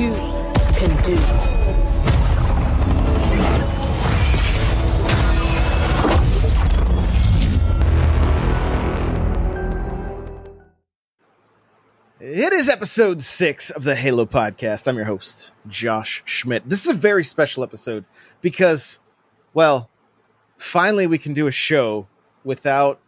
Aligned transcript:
you 0.00 0.14
can 0.76 0.96
do. 1.02 1.12
It 12.18 12.54
is 12.54 12.70
episode 12.70 13.20
six 13.20 13.68
of 13.68 13.84
the 13.84 13.94
Halo 13.94 14.24
podcast. 14.24 14.88
I'm 14.88 14.96
your 14.96 15.04
host, 15.04 15.52
Josh 15.68 16.22
Schmidt. 16.24 16.66
This 16.66 16.86
is 16.86 16.90
a 16.90 16.94
very 16.94 17.22
special 17.22 17.62
episode 17.62 18.06
because, 18.40 19.00
well, 19.52 19.90
finally 20.56 21.06
we 21.06 21.18
can 21.18 21.34
do 21.34 21.46
a 21.46 21.52
show 21.52 22.06
without 22.42 23.00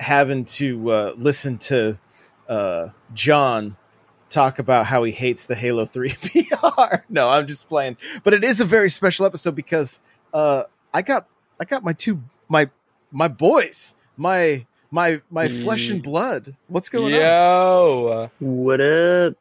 having 0.00 0.46
to 0.46 0.90
uh, 0.90 1.12
listen 1.18 1.58
to 1.58 1.98
uh, 2.48 2.88
John 3.12 3.76
talk 4.30 4.58
about 4.58 4.86
how 4.86 5.04
he 5.04 5.12
hates 5.12 5.46
the 5.46 5.54
Halo 5.54 5.84
3 5.84 6.10
PR. 6.22 6.96
no, 7.08 7.28
I'm 7.28 7.46
just 7.46 7.68
playing. 7.68 7.96
But 8.24 8.34
it 8.34 8.44
is 8.44 8.60
a 8.60 8.64
very 8.64 8.90
special 8.90 9.26
episode 9.26 9.54
because 9.54 10.00
uh, 10.32 10.64
I 10.92 11.02
got 11.02 11.26
I 11.60 11.64
got 11.64 11.82
my 11.84 11.92
two 11.92 12.22
my 12.48 12.70
my 13.10 13.28
boys, 13.28 13.94
my 14.16 14.66
my 14.90 15.20
my 15.30 15.48
flesh 15.48 15.88
and 15.90 16.02
blood. 16.02 16.56
What's 16.68 16.88
going 16.88 17.14
on? 17.14 17.20
Yo, 17.20 18.30
What 18.38 18.80
up? 18.80 19.34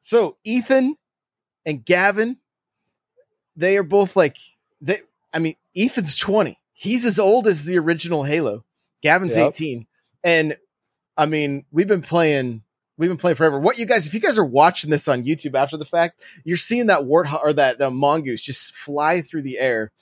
So 0.00 0.36
Ethan 0.44 0.96
and 1.66 1.84
Gavin, 1.84 2.38
they 3.56 3.76
are 3.76 3.82
both 3.82 4.16
like 4.16 4.36
they. 4.80 5.00
I 5.32 5.38
mean, 5.38 5.56
Ethan's 5.76 6.16
twenty. 6.16 6.58
He's 6.72 7.04
as 7.04 7.18
old 7.18 7.46
as 7.46 7.64
the 7.64 7.78
original 7.78 8.24
Halo. 8.24 8.64
Gavin's 9.02 9.36
Yep. 9.36 9.48
eighteen, 9.48 9.86
and 10.24 10.56
I 11.16 11.26
mean, 11.26 11.64
we've 11.70 11.88
been 11.88 12.02
playing. 12.02 12.62
We've 12.98 13.08
been 13.08 13.16
playing 13.16 13.36
forever. 13.36 13.58
What 13.58 13.78
you 13.78 13.86
guys, 13.86 14.06
if 14.06 14.12
you 14.12 14.20
guys 14.20 14.36
are 14.36 14.44
watching 14.44 14.90
this 14.90 15.08
on 15.08 15.24
YouTube 15.24 15.54
after 15.54 15.76
the 15.76 15.84
fact, 15.84 16.20
you're 16.44 16.56
seeing 16.56 16.86
that 16.86 17.02
warthog 17.02 17.42
or 17.42 17.52
that 17.54 17.80
uh, 17.80 17.90
mongoose 17.90 18.42
just 18.42 18.74
fly 18.74 19.22
through 19.22 19.42
the 19.42 19.58
air. 19.58 19.92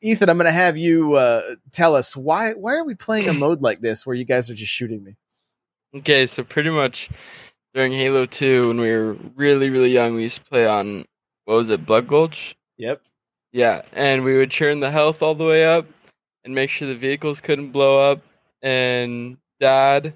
Ethan, 0.00 0.28
I'm 0.28 0.38
going 0.38 0.46
to 0.46 0.52
have 0.52 0.76
you 0.76 1.14
uh, 1.14 1.56
tell 1.72 1.94
us 1.96 2.16
why. 2.16 2.52
Why 2.52 2.74
are 2.74 2.84
we 2.84 2.94
playing 2.94 3.28
a 3.28 3.32
mode 3.34 3.60
like 3.60 3.80
this 3.80 4.06
where 4.06 4.16
you 4.16 4.24
guys 4.24 4.48
are 4.48 4.54
just 4.54 4.72
shooting 4.72 5.02
me? 5.02 5.16
okay, 5.96 6.26
so 6.26 6.42
pretty 6.42 6.70
much 6.70 7.08
during 7.72 7.92
Halo 7.92 8.26
2, 8.26 8.68
when 8.68 8.80
we 8.80 8.90
were 8.90 9.16
really, 9.34 9.70
really 9.70 9.90
young, 9.90 10.14
we 10.14 10.22
used 10.22 10.36
to 10.36 10.44
play 10.44 10.66
on 10.66 11.04
what 11.44 11.54
was 11.54 11.70
it, 11.70 11.86
Blood 11.86 12.08
Gulch? 12.08 12.56
Yep. 12.78 13.02
Yeah, 13.52 13.82
and 13.92 14.24
we 14.24 14.36
would 14.36 14.50
churn 14.50 14.80
the 14.80 14.90
health 14.90 15.22
all 15.22 15.34
the 15.34 15.44
way 15.44 15.64
up 15.64 15.86
and 16.44 16.54
make 16.54 16.70
sure 16.70 16.88
the 16.88 16.96
vehicles 16.96 17.40
couldn't 17.40 17.70
blow 17.70 18.10
up. 18.10 18.22
And 18.62 19.36
Dad 19.60 20.14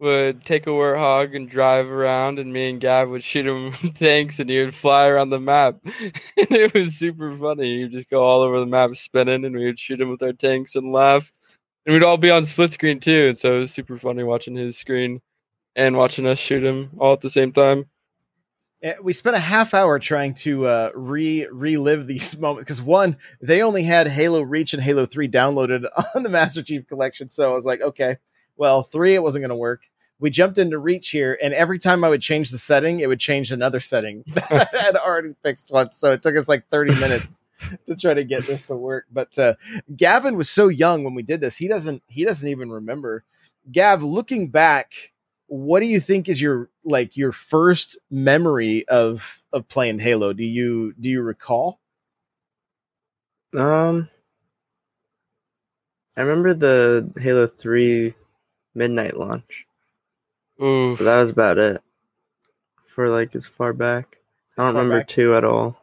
would 0.00 0.44
take 0.44 0.66
a 0.66 0.70
warthog 0.70 1.36
and 1.36 1.48
drive 1.48 1.86
around, 1.86 2.38
and 2.38 2.52
me 2.52 2.70
and 2.70 2.80
Gav 2.80 3.10
would 3.10 3.22
shoot 3.22 3.46
him 3.46 3.92
tanks, 3.94 4.40
and 4.40 4.48
he 4.48 4.58
would 4.58 4.74
fly 4.74 5.06
around 5.06 5.30
the 5.30 5.38
map. 5.38 5.76
and 5.84 6.12
it 6.36 6.74
was 6.74 6.94
super 6.94 7.36
funny. 7.38 7.82
He'd 7.82 7.92
just 7.92 8.10
go 8.10 8.22
all 8.22 8.40
over 8.40 8.58
the 8.58 8.66
map 8.66 8.96
spinning, 8.96 9.44
and 9.44 9.54
we 9.54 9.66
would 9.66 9.78
shoot 9.78 10.00
him 10.00 10.10
with 10.10 10.22
our 10.22 10.32
tanks 10.32 10.74
and 10.74 10.92
laugh. 10.92 11.30
And 11.86 11.92
we'd 11.92 12.02
all 12.02 12.16
be 12.16 12.30
on 12.30 12.46
split 12.46 12.72
screen 12.72 13.00
too, 13.00 13.28
and 13.28 13.38
so 13.38 13.56
it 13.56 13.60
was 13.60 13.72
super 13.72 13.98
funny 13.98 14.22
watching 14.22 14.54
his 14.54 14.76
screen 14.76 15.20
and 15.76 15.96
watching 15.96 16.26
us 16.26 16.38
shoot 16.38 16.64
him 16.64 16.90
all 16.98 17.12
at 17.12 17.20
the 17.20 17.30
same 17.30 17.52
time. 17.52 17.84
Eh, 18.82 18.94
we 19.02 19.12
spent 19.12 19.36
a 19.36 19.40
half 19.40 19.74
hour 19.74 19.98
trying 19.98 20.32
to 20.32 20.66
uh, 20.66 20.90
re 20.94 21.46
relive 21.52 22.06
these 22.06 22.38
moments 22.40 22.64
because 22.64 22.82
one, 22.82 23.16
they 23.42 23.62
only 23.62 23.82
had 23.82 24.08
Halo 24.08 24.42
Reach 24.42 24.72
and 24.72 24.82
Halo 24.82 25.04
Three 25.04 25.28
downloaded 25.28 25.84
on 26.14 26.22
the 26.22 26.30
Master 26.30 26.62
Chief 26.62 26.86
Collection, 26.86 27.28
so 27.28 27.50
I 27.50 27.54
was 27.54 27.66
like, 27.66 27.82
okay, 27.82 28.16
well, 28.56 28.82
three 28.82 29.14
it 29.14 29.22
wasn't 29.22 29.42
going 29.42 29.50
to 29.50 29.56
work. 29.56 29.82
We 30.20 30.30
jumped 30.30 30.58
into 30.58 30.78
Reach 30.78 31.08
here, 31.08 31.38
and 31.42 31.54
every 31.54 31.78
time 31.78 32.04
I 32.04 32.10
would 32.10 32.22
change 32.22 32.50
the 32.50 32.58
setting, 32.58 33.00
it 33.00 33.08
would 33.08 33.20
change 33.20 33.50
another 33.50 33.80
setting 33.80 34.22
that 34.34 34.52
I 34.74 34.78
had 34.78 34.96
already 34.96 35.34
fixed 35.42 35.72
once. 35.72 35.96
So 35.96 36.12
it 36.12 36.22
took 36.22 36.36
us 36.36 36.48
like 36.48 36.68
thirty 36.70 36.94
minutes 37.00 37.38
to 37.86 37.96
try 37.96 38.14
to 38.14 38.24
get 38.24 38.46
this 38.46 38.66
to 38.68 38.76
work. 38.76 39.06
But 39.10 39.38
uh, 39.38 39.54
Gavin 39.96 40.36
was 40.36 40.50
so 40.50 40.68
young 40.68 41.04
when 41.04 41.14
we 41.14 41.22
did 41.22 41.40
this; 41.40 41.56
he 41.56 41.68
doesn't 41.68 42.02
he 42.06 42.24
doesn't 42.24 42.48
even 42.48 42.70
remember. 42.70 43.24
Gav, 43.72 44.02
looking 44.02 44.48
back, 44.48 45.12
what 45.46 45.80
do 45.80 45.86
you 45.86 46.00
think 46.00 46.28
is 46.28 46.40
your 46.40 46.70
like 46.84 47.16
your 47.16 47.32
first 47.32 47.98
memory 48.10 48.86
of 48.88 49.42
of 49.52 49.68
playing 49.68 49.98
Halo? 49.98 50.32
Do 50.32 50.44
you 50.44 50.94
do 51.00 51.08
you 51.08 51.22
recall? 51.22 51.80
Um, 53.56 54.08
I 56.16 56.20
remember 56.20 56.54
the 56.54 57.10
Halo 57.20 57.46
3 57.48 58.14
midnight 58.74 59.16
launch. 59.16 59.66
But 60.60 61.04
that 61.04 61.18
was 61.20 61.30
about 61.30 61.58
it. 61.58 61.82
For 62.84 63.08
like 63.08 63.34
as 63.34 63.46
far 63.46 63.72
back. 63.72 64.18
I 64.58 64.64
don't 64.66 64.74
remember 64.74 64.98
back. 64.98 65.06
2 65.08 65.34
at 65.34 65.44
all. 65.44 65.76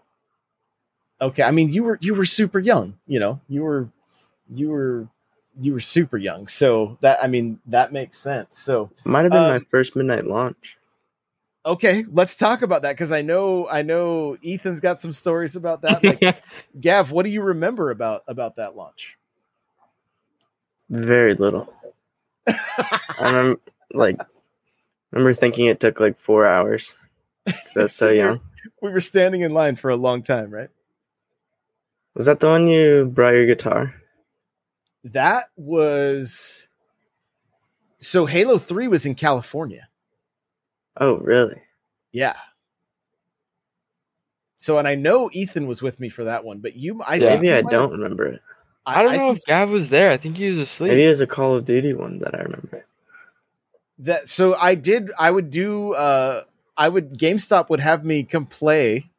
Okay, 1.19 1.41
I 1.43 1.51
mean 1.51 1.71
you 1.73 1.83
were 1.83 1.97
you 2.01 2.13
were 2.13 2.25
super 2.25 2.59
young, 2.59 2.97
you 3.07 3.19
know. 3.19 3.39
You 3.49 3.63
were 3.63 3.89
you 4.53 4.69
were 4.69 5.07
you 5.59 5.73
were 5.73 5.79
super 5.79 6.17
young. 6.17 6.47
So 6.47 6.97
that 7.01 7.17
I 7.23 7.27
mean 7.27 7.59
that 7.65 7.91
makes 7.91 8.19
sense. 8.19 8.59
So 8.59 8.91
Might 9.03 9.23
have 9.23 9.31
been 9.31 9.41
my 9.41 9.55
Um, 9.55 9.65
first 9.65 9.95
midnight 9.95 10.27
launch. 10.27 10.77
okay, 11.65 12.05
let's 12.11 12.35
talk 12.37 12.61
about 12.61 12.83
that 12.83 12.91
because 12.93 13.11
I 13.11 13.23
know 13.23 13.67
I 13.67 13.81
know 13.81 14.37
Ethan's 14.45 14.79
got 14.79 14.99
some 14.99 15.11
stories 15.11 15.55
about 15.55 15.81
that. 15.81 16.03
Like 16.03 16.21
Gav, 16.79 17.09
what 17.11 17.25
do 17.25 17.31
you 17.31 17.41
remember 17.41 17.89
about 17.89 18.21
about 18.27 18.57
that 18.57 18.75
launch? 18.75 19.17
Very 20.89 21.33
little. 21.33 21.73
I 22.47 22.93
remember 23.19 23.59
like 23.93 24.19
remember 25.17 25.33
thinking 25.33 25.65
it 25.67 25.79
took 25.79 25.99
like 25.99 26.17
4 26.17 26.45
hours. 26.45 26.95
I 27.47 27.53
was 27.75 27.93
so 27.93 28.05
'Cause 28.07 28.15
we 28.15 28.19
were- 28.21 28.25
young. 28.27 28.41
we 28.81 28.91
were 28.91 28.99
standing 28.99 29.41
in 29.41 29.53
line 29.53 29.75
for 29.75 29.89
a 29.89 29.95
long 29.95 30.21
time, 30.23 30.49
right? 30.51 30.69
Was 32.15 32.25
that 32.25 32.39
the 32.39 32.47
one 32.47 32.67
you 32.67 33.05
brought 33.05 33.33
your 33.35 33.45
guitar? 33.45 33.93
That 35.03 35.49
was 35.55 36.67
so 37.99 38.25
Halo 38.25 38.57
3 38.57 38.87
was 38.87 39.05
in 39.05 39.15
California. 39.15 39.87
Oh, 40.99 41.17
really? 41.17 41.61
Yeah. 42.11 42.35
So 44.57 44.77
and 44.79 44.87
I 44.87 44.95
know 44.95 45.29
Ethan 45.31 45.67
was 45.67 45.81
with 45.81 45.99
me 45.99 46.09
for 46.09 46.23
that 46.25 46.43
one, 46.43 46.59
but 46.59 46.75
you 46.75 47.01
I 47.03 47.15
Yeah. 47.15 47.35
Maybe 47.35 47.51
I 47.53 47.61
don't 47.61 47.91
remember 47.91 48.25
it. 48.25 48.41
I 48.85 49.03
don't 49.03 49.13
know 49.13 49.27
think 49.33 49.37
if 49.39 49.45
Gav 49.45 49.69
was 49.69 49.89
there. 49.89 50.09
I 50.11 50.17
think 50.17 50.37
he 50.37 50.49
was 50.49 50.57
asleep. 50.59 50.89
Maybe 50.89 51.03
it 51.05 51.09
was 51.09 51.21
a 51.21 51.27
Call 51.27 51.55
of 51.55 51.65
Duty 51.65 51.93
one 51.93 52.19
that 52.19 52.33
I 52.33 52.39
remember. 52.39 52.85
That 53.99 54.29
so 54.29 54.55
I 54.55 54.75
did 54.75 55.11
I 55.17 55.31
would 55.31 55.49
do 55.49 55.93
uh 55.93 56.43
I 56.75 56.89
would 56.89 57.17
GameStop 57.17 57.69
would 57.69 57.79
have 57.79 58.05
me 58.05 58.23
come 58.23 58.45
play 58.45 59.09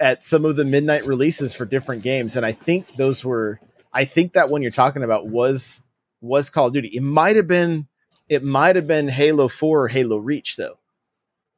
at 0.00 0.22
some 0.22 0.44
of 0.44 0.56
the 0.56 0.64
midnight 0.64 1.06
releases 1.06 1.52
for 1.52 1.64
different 1.64 2.02
games 2.02 2.36
and 2.36 2.46
I 2.46 2.52
think 2.52 2.96
those 2.96 3.24
were 3.24 3.60
I 3.92 4.04
think 4.04 4.32
that 4.32 4.48
one 4.48 4.62
you're 4.62 4.70
talking 4.70 5.02
about 5.02 5.26
was 5.26 5.82
was 6.20 6.50
Call 6.50 6.68
of 6.68 6.72
Duty. 6.72 6.88
It 6.88 7.02
might 7.02 7.36
have 7.36 7.46
been 7.46 7.88
it 8.28 8.42
might 8.42 8.76
have 8.76 8.86
been 8.86 9.08
Halo 9.08 9.48
4 9.48 9.82
or 9.82 9.88
Halo 9.88 10.16
Reach 10.16 10.56
though. 10.56 10.78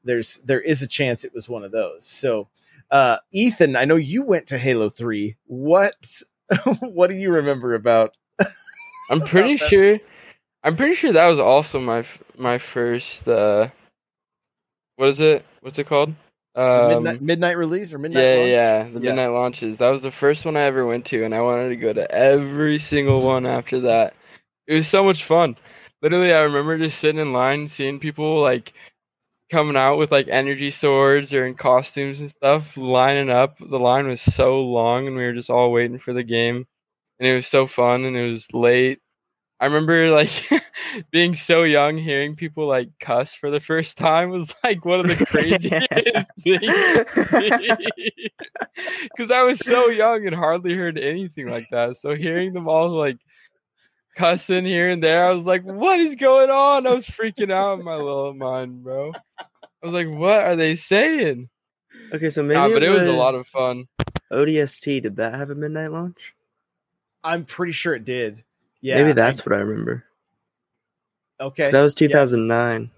There's 0.02 0.38
there 0.38 0.60
is 0.60 0.82
a 0.82 0.88
chance 0.88 1.24
it 1.24 1.34
was 1.34 1.48
one 1.48 1.62
of 1.62 1.70
those. 1.70 2.04
So 2.04 2.48
uh 2.90 3.18
Ethan, 3.32 3.76
I 3.76 3.84
know 3.84 3.96
you 3.96 4.24
went 4.24 4.48
to 4.48 4.58
Halo 4.58 4.88
3. 4.88 5.36
What 5.46 6.22
what 6.80 7.08
do 7.08 7.16
you 7.16 7.32
remember 7.32 7.74
about 7.74 8.16
I'm 9.10 9.20
pretty 9.20 9.56
sure. 9.56 10.00
I'm 10.64 10.76
pretty 10.76 10.96
sure 10.96 11.12
that 11.12 11.28
was 11.28 11.40
also 11.40 11.80
my 11.80 12.06
my 12.38 12.58
first. 12.58 13.28
uh 13.28 13.68
What 14.96 15.10
is 15.10 15.20
it? 15.20 15.44
What's 15.60 15.78
it 15.78 15.88
called? 15.88 16.14
Um, 16.56 17.04
midnight, 17.04 17.22
midnight 17.22 17.58
release 17.58 17.92
or 17.94 17.98
midnight 17.98 18.30
yeah, 18.30 18.32
launch? 18.32 18.76
yeah, 18.82 18.84
the 18.84 19.00
Yeah. 19.00 19.00
midnight 19.00 19.30
launches. 19.30 19.78
That 19.78 19.90
was 19.90 20.02
the 20.02 20.12
first 20.12 20.44
one 20.44 20.56
I 20.56 20.62
ever 20.62 20.86
went 20.86 21.06
to, 21.06 21.24
and 21.24 21.34
I 21.34 21.42
wanted 21.42 21.70
to 21.70 21.76
go 21.76 21.92
to 21.92 22.10
every 22.12 22.78
single 22.78 23.22
one 23.22 23.46
after 23.46 23.80
that. 23.82 24.14
It 24.66 24.74
was 24.74 24.88
so 24.88 25.04
much 25.04 25.24
fun. 25.24 25.56
Literally, 26.02 26.32
I 26.32 26.40
remember 26.42 26.78
just 26.78 27.00
sitting 27.00 27.20
in 27.20 27.32
line, 27.32 27.68
seeing 27.68 28.00
people 28.00 28.40
like 28.42 28.72
coming 29.52 29.76
out 29.76 29.98
with 29.98 30.12
like 30.12 30.28
energy 30.28 30.70
swords 30.70 31.32
or 31.34 31.46
in 31.46 31.54
costumes 31.56 32.20
and 32.20 32.30
stuff, 32.30 32.76
lining 32.76 33.30
up. 33.30 33.56
The 33.58 33.78
line 33.80 34.08
was 34.08 34.22
so 34.22 34.62
long, 34.62 35.06
and 35.08 35.16
we 35.16 35.24
were 35.24 35.34
just 35.34 35.50
all 35.50 35.72
waiting 35.72 35.98
for 36.00 36.12
the 36.14 36.24
game, 36.24 36.66
and 37.20 37.28
it 37.28 37.34
was 37.34 37.46
so 37.48 37.66
fun, 37.68 38.04
and 38.04 38.16
it 38.16 38.30
was 38.30 38.46
late. 38.54 39.00
I 39.64 39.66
remember 39.66 40.10
like 40.10 40.30
being 41.10 41.36
so 41.36 41.62
young, 41.62 41.96
hearing 41.96 42.36
people 42.36 42.68
like 42.68 42.90
cuss 43.00 43.32
for 43.32 43.50
the 43.50 43.60
first 43.60 43.96
time 43.96 44.28
was 44.28 44.52
like 44.64 44.84
one 44.84 45.00
of 45.00 45.08
the 45.08 45.24
craziest 45.24 45.88
things 46.44 46.68
because 49.10 49.30
I 49.30 49.40
was 49.40 49.58
so 49.60 49.88
young 49.88 50.26
and 50.26 50.36
hardly 50.36 50.74
heard 50.74 50.98
anything 50.98 51.48
like 51.48 51.66
that. 51.70 51.96
So 51.96 52.14
hearing 52.14 52.52
them 52.52 52.68
all 52.68 52.90
like 52.90 53.16
cussing 54.16 54.66
here 54.66 54.90
and 54.90 55.02
there, 55.02 55.26
I 55.26 55.30
was 55.30 55.46
like, 55.46 55.62
"What 55.62 55.98
is 55.98 56.14
going 56.14 56.50
on?" 56.50 56.86
I 56.86 56.92
was 56.92 57.06
freaking 57.06 57.50
out 57.50 57.78
in 57.78 57.86
my 57.86 57.96
little 57.96 58.34
mind, 58.34 58.84
bro. 58.84 59.12
I 59.40 59.46
was 59.86 59.94
like, 59.94 60.10
"What 60.10 60.40
are 60.40 60.56
they 60.56 60.74
saying?" 60.74 61.48
Okay, 62.12 62.28
so 62.28 62.42
ah, 62.42 62.44
maybe 62.44 62.60
Nah, 62.60 62.68
but 62.68 62.82
it, 62.82 62.90
it 62.90 62.94
was 62.94 63.06
a 63.06 63.12
lot 63.12 63.34
of 63.34 63.46
fun. 63.46 63.88
ODST. 64.30 65.00
Did 65.00 65.16
that 65.16 65.32
have 65.36 65.48
a 65.48 65.54
midnight 65.54 65.90
launch? 65.90 66.34
I'm 67.22 67.46
pretty 67.46 67.72
sure 67.72 67.94
it 67.94 68.04
did. 68.04 68.44
Yeah. 68.84 68.96
maybe 69.00 69.12
that's 69.14 69.46
what 69.46 69.54
I 69.54 69.60
remember. 69.62 70.04
Okay, 71.40 71.70
That 71.70 71.80
was 71.82 71.94
2009. 71.94 72.90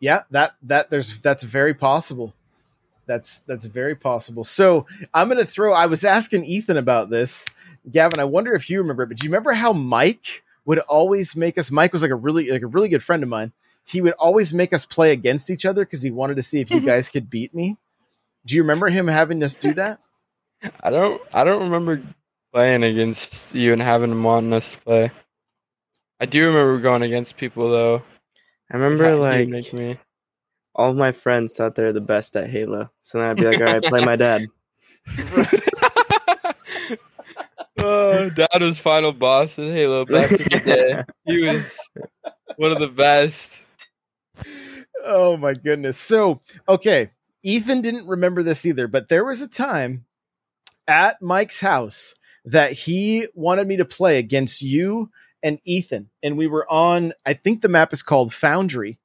yeah, 0.00 0.22
that 0.30 0.52
that 0.64 0.90
there's 0.90 1.18
that's 1.20 1.42
very 1.42 1.72
possible. 1.74 2.34
That's 3.06 3.38
that's 3.40 3.64
very 3.64 3.94
possible. 3.96 4.44
So 4.44 4.86
I'm 5.14 5.28
gonna 5.28 5.44
throw. 5.44 5.72
I 5.72 5.86
was 5.86 6.04
asking 6.04 6.44
Ethan 6.44 6.76
about 6.76 7.08
this, 7.10 7.46
Gavin. 7.90 8.20
I 8.20 8.24
wonder 8.24 8.52
if 8.54 8.68
you 8.70 8.78
remember, 8.80 9.06
but 9.06 9.16
do 9.16 9.24
you 9.24 9.30
remember 9.30 9.52
how 9.52 9.72
Mike 9.72 10.44
would 10.66 10.78
always 10.80 11.34
make 11.34 11.56
us? 11.58 11.70
Mike 11.70 11.92
was 11.92 12.02
like 12.02 12.10
a 12.12 12.16
really 12.16 12.50
like 12.50 12.62
a 12.62 12.66
really 12.66 12.88
good 12.90 13.02
friend 13.02 13.22
of 13.22 13.28
mine. 13.30 13.52
He 13.84 14.00
would 14.02 14.12
always 14.12 14.52
make 14.54 14.72
us 14.72 14.84
play 14.86 15.12
against 15.12 15.50
each 15.50 15.64
other 15.64 15.84
because 15.84 16.02
he 16.02 16.10
wanted 16.12 16.36
to 16.36 16.42
see 16.42 16.60
if 16.60 16.70
you 16.70 16.80
Mhm. 16.80 16.86
guys 16.86 17.08
could 17.08 17.28
beat 17.30 17.52
me. 17.54 17.76
Do 18.46 18.54
you 18.54 18.62
remember 18.62 18.88
him 18.88 19.08
having 19.08 19.42
us 19.42 19.54
do 19.56 19.72
that? 19.74 19.98
I 20.80 20.90
don't 20.90 21.20
I 21.32 21.42
don't 21.44 21.62
remember 21.70 22.02
playing 22.52 22.82
against 22.82 23.34
you 23.52 23.72
and 23.72 23.82
having 23.82 24.10
them 24.10 24.22
wanting 24.22 24.52
us 24.52 24.70
to 24.72 24.78
play. 24.78 25.10
I 26.20 26.26
do 26.26 26.44
remember 26.44 26.78
going 26.80 27.02
against 27.02 27.36
people 27.36 27.70
though. 27.70 28.02
I 28.70 28.76
remember 28.76 29.10
You'd 29.10 29.16
like 29.16 29.48
make 29.48 29.72
me. 29.72 29.98
all 30.74 30.90
of 30.90 30.96
my 30.96 31.12
friends 31.12 31.54
thought 31.54 31.74
they 31.74 31.82
were 31.84 31.92
the 31.92 32.00
best 32.00 32.36
at 32.36 32.48
Halo. 32.48 32.90
So 33.00 33.18
then 33.18 33.30
I'd 33.30 33.36
be 33.36 33.44
like, 33.44 33.58
all 33.58 33.64
right, 33.64 33.82
play 33.82 34.04
my 34.04 34.16
dad. 34.16 34.46
oh, 37.78 38.30
Dad 38.30 38.60
was 38.60 38.78
final 38.78 39.12
boss 39.12 39.58
in 39.58 39.72
Halo 39.72 40.04
back 40.04 40.30
in 40.30 40.38
the 40.38 40.62
day. 40.64 41.04
He 41.26 41.40
was 41.40 41.64
one 42.56 42.72
of 42.72 42.78
the 42.78 42.88
best. 42.88 43.48
Oh 45.04 45.36
my 45.36 45.54
goodness. 45.54 45.98
So, 45.98 46.40
okay, 46.68 47.10
Ethan 47.42 47.82
didn't 47.82 48.06
remember 48.06 48.42
this 48.44 48.64
either, 48.64 48.86
but 48.86 49.08
there 49.08 49.24
was 49.24 49.42
a 49.42 49.48
time 49.48 50.04
at 50.86 51.20
Mike's 51.20 51.60
house 51.60 52.14
that 52.44 52.72
he 52.72 53.28
wanted 53.34 53.66
me 53.68 53.76
to 53.76 53.84
play 53.84 54.18
against 54.18 54.62
you 54.62 55.10
and 55.42 55.60
Ethan. 55.64 56.10
And 56.22 56.36
we 56.36 56.46
were 56.46 56.70
on, 56.70 57.12
I 57.26 57.34
think 57.34 57.60
the 57.62 57.68
map 57.68 57.92
is 57.92 58.02
called 58.02 58.32
Foundry. 58.34 58.98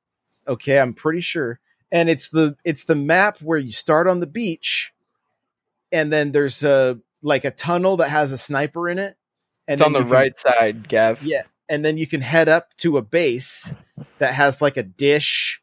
Okay, 0.48 0.80
I'm 0.80 0.94
pretty 0.94 1.22
sure. 1.22 1.60
And 1.92 2.10
it's 2.10 2.30
the 2.30 2.56
it's 2.66 2.84
the 2.84 2.96
map 2.96 3.38
where 3.42 3.58
you 3.58 3.72
start 3.72 4.08
on 4.08 4.20
the 4.20 4.28
beach 4.28 4.94
and 5.92 6.12
then 6.12 6.32
there's 6.32 6.64
a 6.64 7.00
like 7.22 7.46
a 7.46 7.52
tunnel 7.52 7.98
that 7.98 8.10
has 8.10 8.32
a 8.32 8.38
sniper 8.38 8.90
in 8.90 9.00
it. 9.00 9.16
And 9.68 9.80
It's 9.82 9.86
on 9.86 9.94
the 9.94 10.00
can- 10.00 10.10
right 10.10 10.40
side, 10.40 10.88
Gav. 10.88 11.22
yeah, 11.24 11.44
and 11.70 11.84
then 11.84 11.98
you 11.98 12.08
can 12.08 12.22
head 12.22 12.48
up 12.50 12.76
to 12.78 12.98
a 12.98 13.02
base 13.02 13.74
that 14.20 14.34
has 14.34 14.62
like 14.62 14.78
a 14.78 14.84
dish. 14.84 15.62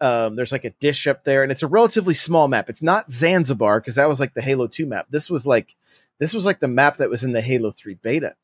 Um, 0.00 0.36
there's 0.36 0.52
like 0.52 0.64
a 0.64 0.70
dish 0.70 1.06
up 1.06 1.24
there, 1.24 1.42
and 1.42 1.50
it's 1.50 1.62
a 1.62 1.66
relatively 1.66 2.14
small 2.14 2.46
map. 2.48 2.68
It's 2.68 2.82
not 2.82 3.10
Zanzibar 3.10 3.80
because 3.80 3.94
that 3.96 4.08
was 4.08 4.20
like 4.20 4.34
the 4.34 4.42
Halo 4.42 4.66
Two 4.68 4.86
map. 4.86 5.06
This 5.10 5.30
was 5.30 5.46
like 5.46 5.74
this 6.18 6.34
was 6.34 6.46
like 6.46 6.60
the 6.60 6.68
map 6.68 6.96
that 6.98 7.10
was 7.10 7.24
in 7.24 7.32
the 7.32 7.40
Halo 7.40 7.70
Three 7.70 7.94
beta, 7.94 8.34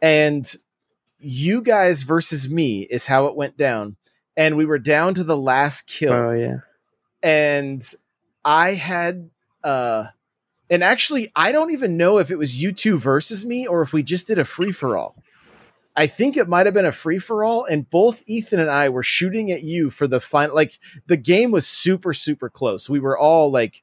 and 0.00 0.54
you 1.18 1.62
guys 1.62 2.02
versus 2.02 2.48
me 2.48 2.82
is 2.82 3.06
how 3.06 3.26
it 3.26 3.36
went 3.36 3.56
down. 3.56 3.96
And 4.36 4.56
we 4.58 4.66
were 4.66 4.78
down 4.78 5.14
to 5.14 5.24
the 5.24 5.36
last 5.36 5.86
kill 5.86 6.12
Oh 6.12 6.32
yeah. 6.32 6.58
and 7.22 7.82
I 8.44 8.74
had 8.74 9.30
uh 9.64 10.08
and 10.68 10.84
actually 10.84 11.32
I 11.34 11.52
don't 11.52 11.72
even 11.72 11.96
know 11.96 12.18
if 12.18 12.30
it 12.30 12.36
was 12.36 12.60
you 12.60 12.72
two 12.72 12.98
versus 12.98 13.46
me 13.46 13.66
or 13.66 13.80
if 13.80 13.92
we 13.94 14.02
just 14.02 14.26
did 14.26 14.38
a 14.38 14.44
free 14.44 14.72
for 14.72 14.96
all. 14.96 15.16
I 15.96 16.06
think 16.06 16.36
it 16.36 16.48
might 16.48 16.66
have 16.66 16.74
been 16.74 16.84
a 16.84 16.92
free 16.92 17.18
for 17.18 17.42
all 17.44 17.64
and 17.64 17.88
both 17.88 18.22
Ethan 18.26 18.60
and 18.60 18.70
I 18.70 18.90
were 18.90 19.02
shooting 19.02 19.50
at 19.50 19.62
you 19.62 19.88
for 19.88 20.06
the 20.06 20.20
final 20.20 20.54
like 20.54 20.78
the 21.06 21.16
game 21.16 21.50
was 21.50 21.66
super 21.66 22.12
super 22.12 22.50
close. 22.50 22.90
We 22.90 23.00
were 23.00 23.16
all 23.16 23.50
like 23.50 23.82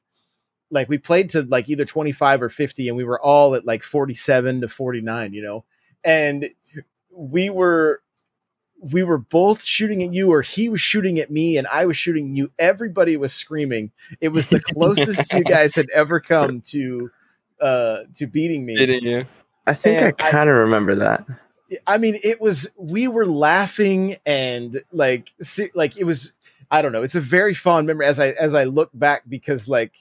like 0.74 0.88
we 0.88 0.98
played 0.98 1.30
to 1.30 1.42
like 1.42 1.68
either 1.70 1.84
25 1.84 2.42
or 2.42 2.48
50 2.48 2.88
and 2.88 2.96
we 2.96 3.04
were 3.04 3.20
all 3.20 3.54
at 3.54 3.64
like 3.64 3.82
47 3.82 4.60
to 4.62 4.68
49, 4.68 5.32
you 5.32 5.42
know. 5.42 5.64
And 6.04 6.50
we 7.10 7.48
were 7.48 8.02
we 8.80 9.02
were 9.02 9.16
both 9.18 9.62
shooting 9.64 10.02
at 10.02 10.12
you 10.12 10.30
or 10.30 10.42
he 10.42 10.68
was 10.68 10.80
shooting 10.80 11.18
at 11.18 11.30
me 11.30 11.56
and 11.56 11.66
I 11.68 11.86
was 11.86 11.96
shooting 11.96 12.34
you. 12.36 12.50
Everybody 12.58 13.16
was 13.16 13.32
screaming. 13.32 13.92
It 14.20 14.28
was 14.28 14.48
the 14.48 14.60
closest 14.60 15.32
you 15.32 15.42
guys 15.48 15.74
had 15.74 15.86
ever 15.94 16.20
come 16.20 16.60
to 16.72 17.10
uh 17.60 18.00
to 18.16 18.26
beating 18.26 18.66
me. 18.66 18.76
Beating 18.76 19.04
you. 19.04 19.24
I 19.66 19.72
think 19.74 19.96
And 20.02 20.04
I 20.20 20.26
I- 20.26 20.30
kind 20.30 20.50
of 20.50 20.56
remember 20.56 20.96
that. 20.96 21.24
I 21.86 21.96
mean, 21.98 22.18
it 22.22 22.40
was 22.40 22.68
we 22.76 23.08
were 23.08 23.26
laughing 23.26 24.16
and 24.26 24.82
like 24.92 25.32
se- 25.40 25.70
like 25.74 25.96
it 25.96 26.04
was 26.04 26.32
I 26.70 26.82
don't 26.82 26.92
know. 26.92 27.02
It's 27.02 27.14
a 27.14 27.20
very 27.20 27.54
fond 27.54 27.86
memory 27.86 28.04
as 28.06 28.20
I 28.20 28.28
as 28.32 28.54
I 28.54 28.64
look 28.64 28.90
back 28.92 29.22
because 29.28 29.66
like 29.66 29.92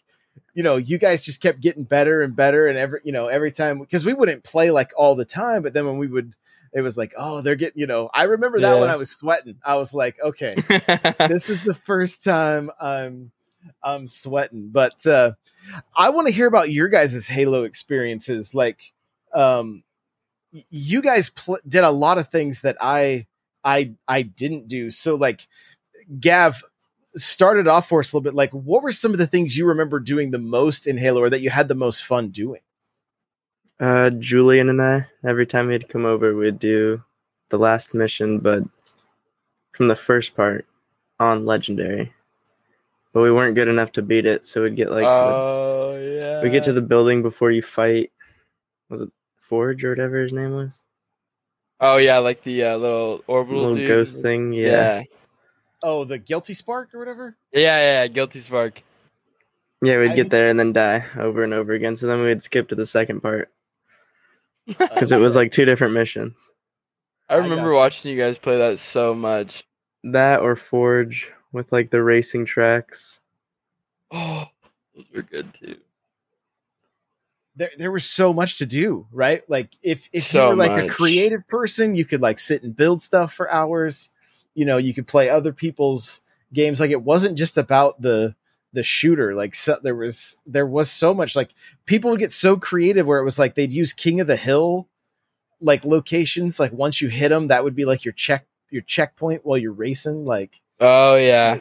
you 0.54 0.64
know 0.64 0.78
you 0.78 0.98
guys 0.98 1.22
just 1.22 1.42
kept 1.42 1.62
getting 1.62 1.84
better 1.84 2.22
and 2.22 2.36
better 2.36 2.68
and 2.68 2.78
every 2.78 3.00
you 3.04 3.12
know 3.12 3.28
every 3.28 3.52
time 3.52 3.80
because 3.80 4.06
we 4.06 4.14
wouldn't 4.14 4.44
play 4.44 4.72
like 4.72 4.92
all 4.96 5.16
the 5.16 5.26
time, 5.26 5.64
but 5.64 5.74
then 5.74 5.86
when 5.86 5.98
we 5.98 6.08
would, 6.08 6.34
it 6.74 6.82
was 6.82 6.98
like 6.98 7.14
oh 7.18 7.42
they're 7.42 7.56
getting 7.56 7.80
you 7.80 7.88
know 7.88 8.10
I 8.14 8.24
remember 8.24 8.60
that 8.60 8.80
when 8.80 8.90
I 8.90 8.96
was 8.96 9.12
sweating. 9.12 9.58
I 9.66 9.76
was 9.76 9.94
like 9.94 10.20
okay 10.22 10.56
this 11.28 11.50
is 11.50 11.62
the 11.62 11.76
first 11.76 12.24
time 12.24 12.72
I'm 12.80 13.32
I'm 13.82 14.08
sweating. 14.08 14.70
But 14.72 15.06
uh 15.06 15.34
I 15.96 16.10
want 16.10 16.28
to 16.28 16.34
hear 16.34 16.48
about 16.48 16.70
your 16.70 16.90
guys' 16.90 17.28
Halo 17.28 17.64
experiences. 17.64 18.54
Like 18.54 18.94
um 19.34 19.84
you 20.70 21.02
guys 21.02 21.30
pl- 21.30 21.60
did 21.68 21.84
a 21.84 21.92
lot 21.92 22.18
of 22.18 22.30
things 22.30 22.62
that 22.62 22.78
I 22.80 23.26
I 23.64 23.94
I 24.08 24.22
didn't 24.24 24.68
do. 24.68 24.92
So 24.92 25.16
like 25.16 25.48
Gav 26.20 26.64
started 27.16 27.68
off 27.68 27.88
for 27.88 28.00
us 28.00 28.12
a 28.12 28.16
little 28.16 28.24
bit 28.24 28.34
like 28.34 28.52
what 28.52 28.84
were 28.84 28.92
some 28.92 29.12
of 29.12 29.18
the 29.18 29.28
things 29.28 29.58
you 29.58 29.68
remember 29.68 30.00
doing 30.00 30.32
the 30.32 30.40
most 30.40 30.88
in 30.88 30.98
Halo 30.98 31.22
or 31.22 31.30
that 31.30 31.42
you 31.42 31.50
had 31.50 31.68
the 31.68 31.76
most 31.76 32.04
fun 32.04 32.30
doing? 32.30 32.62
Uh, 33.80 34.10
Julian 34.12 34.70
and 34.70 34.82
I, 34.82 35.08
every 35.26 35.46
time 35.46 35.70
he'd 35.70 35.90
come 35.90 36.06
over, 36.06 36.36
we'd 36.36 36.60
do 36.60 37.04
the 37.50 37.58
last 37.58 37.94
mission, 37.94 38.40
but 38.40 38.64
from 39.74 39.88
the 39.88 39.96
first 39.96 40.36
part 40.36 40.66
on 41.20 41.46
Legendary. 41.46 42.14
But 43.12 43.22
we 43.22 43.32
weren't 43.32 43.56
good 43.56 43.68
enough 43.68 43.92
to 43.94 44.02
beat 44.02 44.26
it, 44.26 44.46
so 44.46 44.64
we'd 44.64 44.76
get 44.76 44.90
like 44.92 45.04
to 45.04 45.24
oh 45.24 45.98
yeah. 46.02 46.38
the, 46.38 46.42
we 46.44 46.50
get 46.50 46.64
to 46.64 46.74
the 46.74 46.82
building 46.82 47.22
before 47.22 47.52
you 47.52 47.62
fight. 47.62 48.12
Was 48.90 49.02
it 49.02 49.10
Forge 49.40 49.84
or 49.84 49.90
whatever 49.90 50.22
his 50.22 50.34
name 50.34 50.52
was? 50.56 50.80
Oh 51.80 51.98
yeah, 51.98 52.20
like 52.20 52.44
the 52.44 52.64
uh, 52.64 52.78
little 52.78 53.24
orbital 53.28 53.62
Little 53.62 53.78
dude. 53.78 53.88
ghost 53.88 54.22
thing. 54.22 54.54
Yeah. 54.54 54.70
Yeah. 54.70 55.04
Oh, 55.84 56.06
the 56.06 56.18
guilty 56.18 56.54
spark 56.54 56.94
or 56.96 57.00
whatever? 57.00 57.36
yeah, 57.52 57.78
yeah, 57.78 58.02
yeah. 58.02 58.08
Guilty 58.08 58.42
spark. 58.42 58.82
Yeah, 59.82 60.00
we'd 60.00 60.12
I- 60.12 60.16
get 60.16 60.30
there 60.32 60.48
and 60.48 60.58
then 60.60 60.72
die 60.74 61.06
over 61.18 61.44
and 61.44 61.54
over 61.54 61.74
again. 61.74 61.96
So 61.98 62.08
then 62.08 62.22
we'd 62.24 62.42
skip 62.42 62.70
to 62.70 62.76
the 62.76 62.86
second 62.86 63.20
part 63.22 63.52
because 64.68 65.12
it 65.12 65.18
was 65.18 65.36
like 65.36 65.52
two 65.52 65.66
different 65.66 65.94
missions. 65.94 66.52
I 67.30 67.36
I 67.36 67.38
remember 67.38 67.72
gotcha. 67.72 67.78
watching 67.80 68.12
you 68.12 68.18
guys 68.18 68.38
play 68.38 68.58
that 68.60 68.80
so 68.80 69.14
much. 69.14 69.66
That 70.06 70.40
or 70.42 70.56
Forge 70.56 71.32
with 71.52 71.72
like 71.72 71.90
the 71.90 72.02
racing 72.04 72.46
tracks. 72.46 73.20
Oh, 74.12 74.46
those 74.96 75.06
were 75.14 75.22
good 75.22 75.54
too. 75.54 75.78
there 77.56 77.72
there 77.78 77.92
was 77.92 78.06
so 78.06 78.32
much 78.34 78.58
to 78.60 78.66
do, 78.66 79.06
right? 79.12 79.44
Like 79.50 79.70
if 79.82 80.10
if 80.14 80.28
So 80.28 80.44
you 80.44 80.50
were 80.52 80.56
like 80.56 80.82
a 80.84 80.88
creative 80.88 81.48
person, 81.48 81.96
you 81.96 82.06
could 82.06 82.22
like 82.22 82.40
sit 82.40 82.64
and 82.64 82.76
build 82.76 83.02
stuff 83.02 83.34
for 83.34 83.52
hours. 83.52 84.12
You 84.56 84.66
know, 84.66 84.78
you 84.78 84.94
could 84.94 85.08
play 85.08 85.30
other 85.30 85.52
people's 85.54 86.22
games. 86.54 86.80
Like 86.80 86.92
it 86.92 87.04
wasn't 87.04 87.38
just 87.38 87.58
about 87.58 88.02
the 88.02 88.36
the 88.74 88.84
shooter. 88.84 89.36
Like 89.36 89.56
so, 89.56 89.78
there 89.82 89.96
was 89.96 90.38
there 90.46 90.68
was 90.68 90.92
so 90.92 91.14
much. 91.14 91.36
Like 91.36 91.52
people 91.86 92.12
would 92.12 92.20
get 92.20 92.32
so 92.32 92.58
creative 92.58 93.06
where 93.06 93.20
it 93.20 93.26
was 93.26 93.40
like 93.40 93.56
they'd 93.56 93.74
use 93.74 93.94
King 93.94 94.20
of 94.20 94.28
the 94.28 94.36
Hill 94.36 94.88
like 95.62 95.86
locations. 95.86 96.60
Like 96.60 96.74
once 96.74 97.02
you 97.02 97.08
hit 97.10 97.30
them, 97.30 97.48
that 97.48 97.64
would 97.64 97.76
be 97.76 97.86
like 97.86 98.04
your 98.06 98.14
check 98.14 98.46
your 98.70 98.82
checkpoint 98.82 99.46
while 99.46 99.58
you're 99.58 99.72
racing. 99.72 100.26
Like 100.26 100.60
Oh 100.80 101.16
yeah. 101.16 101.60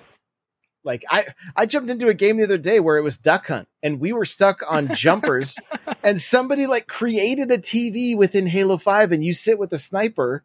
like 0.84 1.04
I 1.08 1.26
I 1.54 1.66
jumped 1.66 1.90
into 1.90 2.08
a 2.08 2.14
game 2.14 2.38
the 2.38 2.44
other 2.44 2.58
day 2.58 2.80
where 2.80 2.96
it 2.96 3.02
was 3.02 3.16
duck 3.18 3.46
hunt 3.48 3.68
and 3.82 4.00
we 4.00 4.12
were 4.12 4.24
stuck 4.24 4.62
on 4.68 4.94
jumpers 4.94 5.56
and 6.02 6.20
somebody 6.20 6.66
like 6.66 6.88
created 6.88 7.50
a 7.50 7.58
TV 7.58 8.16
within 8.16 8.46
Halo 8.46 8.78
5 8.78 9.12
and 9.12 9.22
you 9.22 9.34
sit 9.34 9.58
with 9.58 9.72
a 9.72 9.78
sniper 9.78 10.44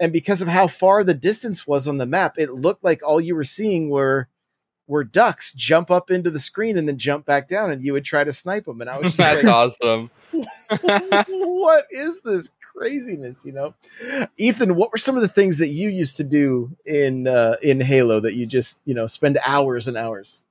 and 0.00 0.12
because 0.12 0.42
of 0.42 0.48
how 0.48 0.66
far 0.66 1.04
the 1.04 1.14
distance 1.14 1.66
was 1.66 1.88
on 1.88 1.98
the 1.98 2.06
map 2.06 2.34
it 2.38 2.50
looked 2.50 2.84
like 2.84 3.02
all 3.02 3.20
you 3.20 3.34
were 3.34 3.44
seeing 3.44 3.90
were 3.90 4.28
were 4.86 5.04
ducks 5.04 5.52
jump 5.52 5.90
up 5.90 6.10
into 6.10 6.30
the 6.30 6.38
screen 6.38 6.78
and 6.78 6.88
then 6.88 6.98
jump 6.98 7.26
back 7.26 7.46
down 7.46 7.70
and 7.70 7.84
you 7.84 7.92
would 7.92 8.04
try 8.04 8.24
to 8.24 8.32
snipe 8.32 8.64
them 8.64 8.80
and 8.80 8.90
I 8.90 8.98
was 8.98 9.06
just 9.16 9.18
That's 9.18 9.44
like 9.44 9.52
awesome. 9.52 10.10
what 11.28 11.86
is 11.90 12.20
this 12.22 12.50
craziness 12.74 13.44
you 13.44 13.52
know? 13.52 13.74
Ethan 14.36 14.76
what 14.76 14.90
were 14.90 14.98
some 14.98 15.16
of 15.16 15.22
the 15.22 15.28
things 15.28 15.58
that 15.58 15.68
you 15.68 15.88
used 15.88 16.16
to 16.16 16.24
do 16.24 16.76
in 16.86 17.26
uh 17.26 17.56
in 17.62 17.80
halo 17.80 18.20
that 18.20 18.34
you 18.34 18.46
just 18.46 18.80
you 18.84 18.94
know 18.94 19.06
spend 19.06 19.38
hours 19.44 19.88
and 19.88 19.96
hours? 19.96 20.42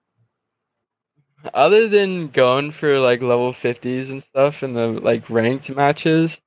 Other 1.54 1.88
than 1.88 2.30
going 2.30 2.72
for 2.72 3.00
like 3.00 3.22
level 3.22 3.54
50s 3.54 4.10
and 4.10 4.22
stuff 4.24 4.64
in 4.64 4.74
the 4.74 4.88
like 4.88 5.30
ranked 5.30 5.70
matches, 5.70 6.40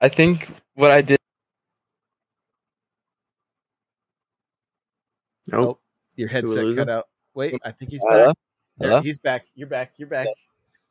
I 0.00 0.08
think 0.08 0.48
what 0.74 0.90
I 0.90 1.02
did 1.02 1.17
Oh, 5.52 5.78
your 6.16 6.28
headset 6.28 6.76
cut 6.76 6.88
out. 6.88 7.06
Wait 7.34 7.54
i 7.64 7.70
think 7.70 7.90
he's 7.90 8.02
Hello? 8.08 8.26
back. 8.26 8.36
There, 8.78 9.00
he's 9.00 9.18
back. 9.18 9.46
You're 9.54 9.68
back. 9.68 9.92
You're 9.96 10.08
back. 10.08 10.28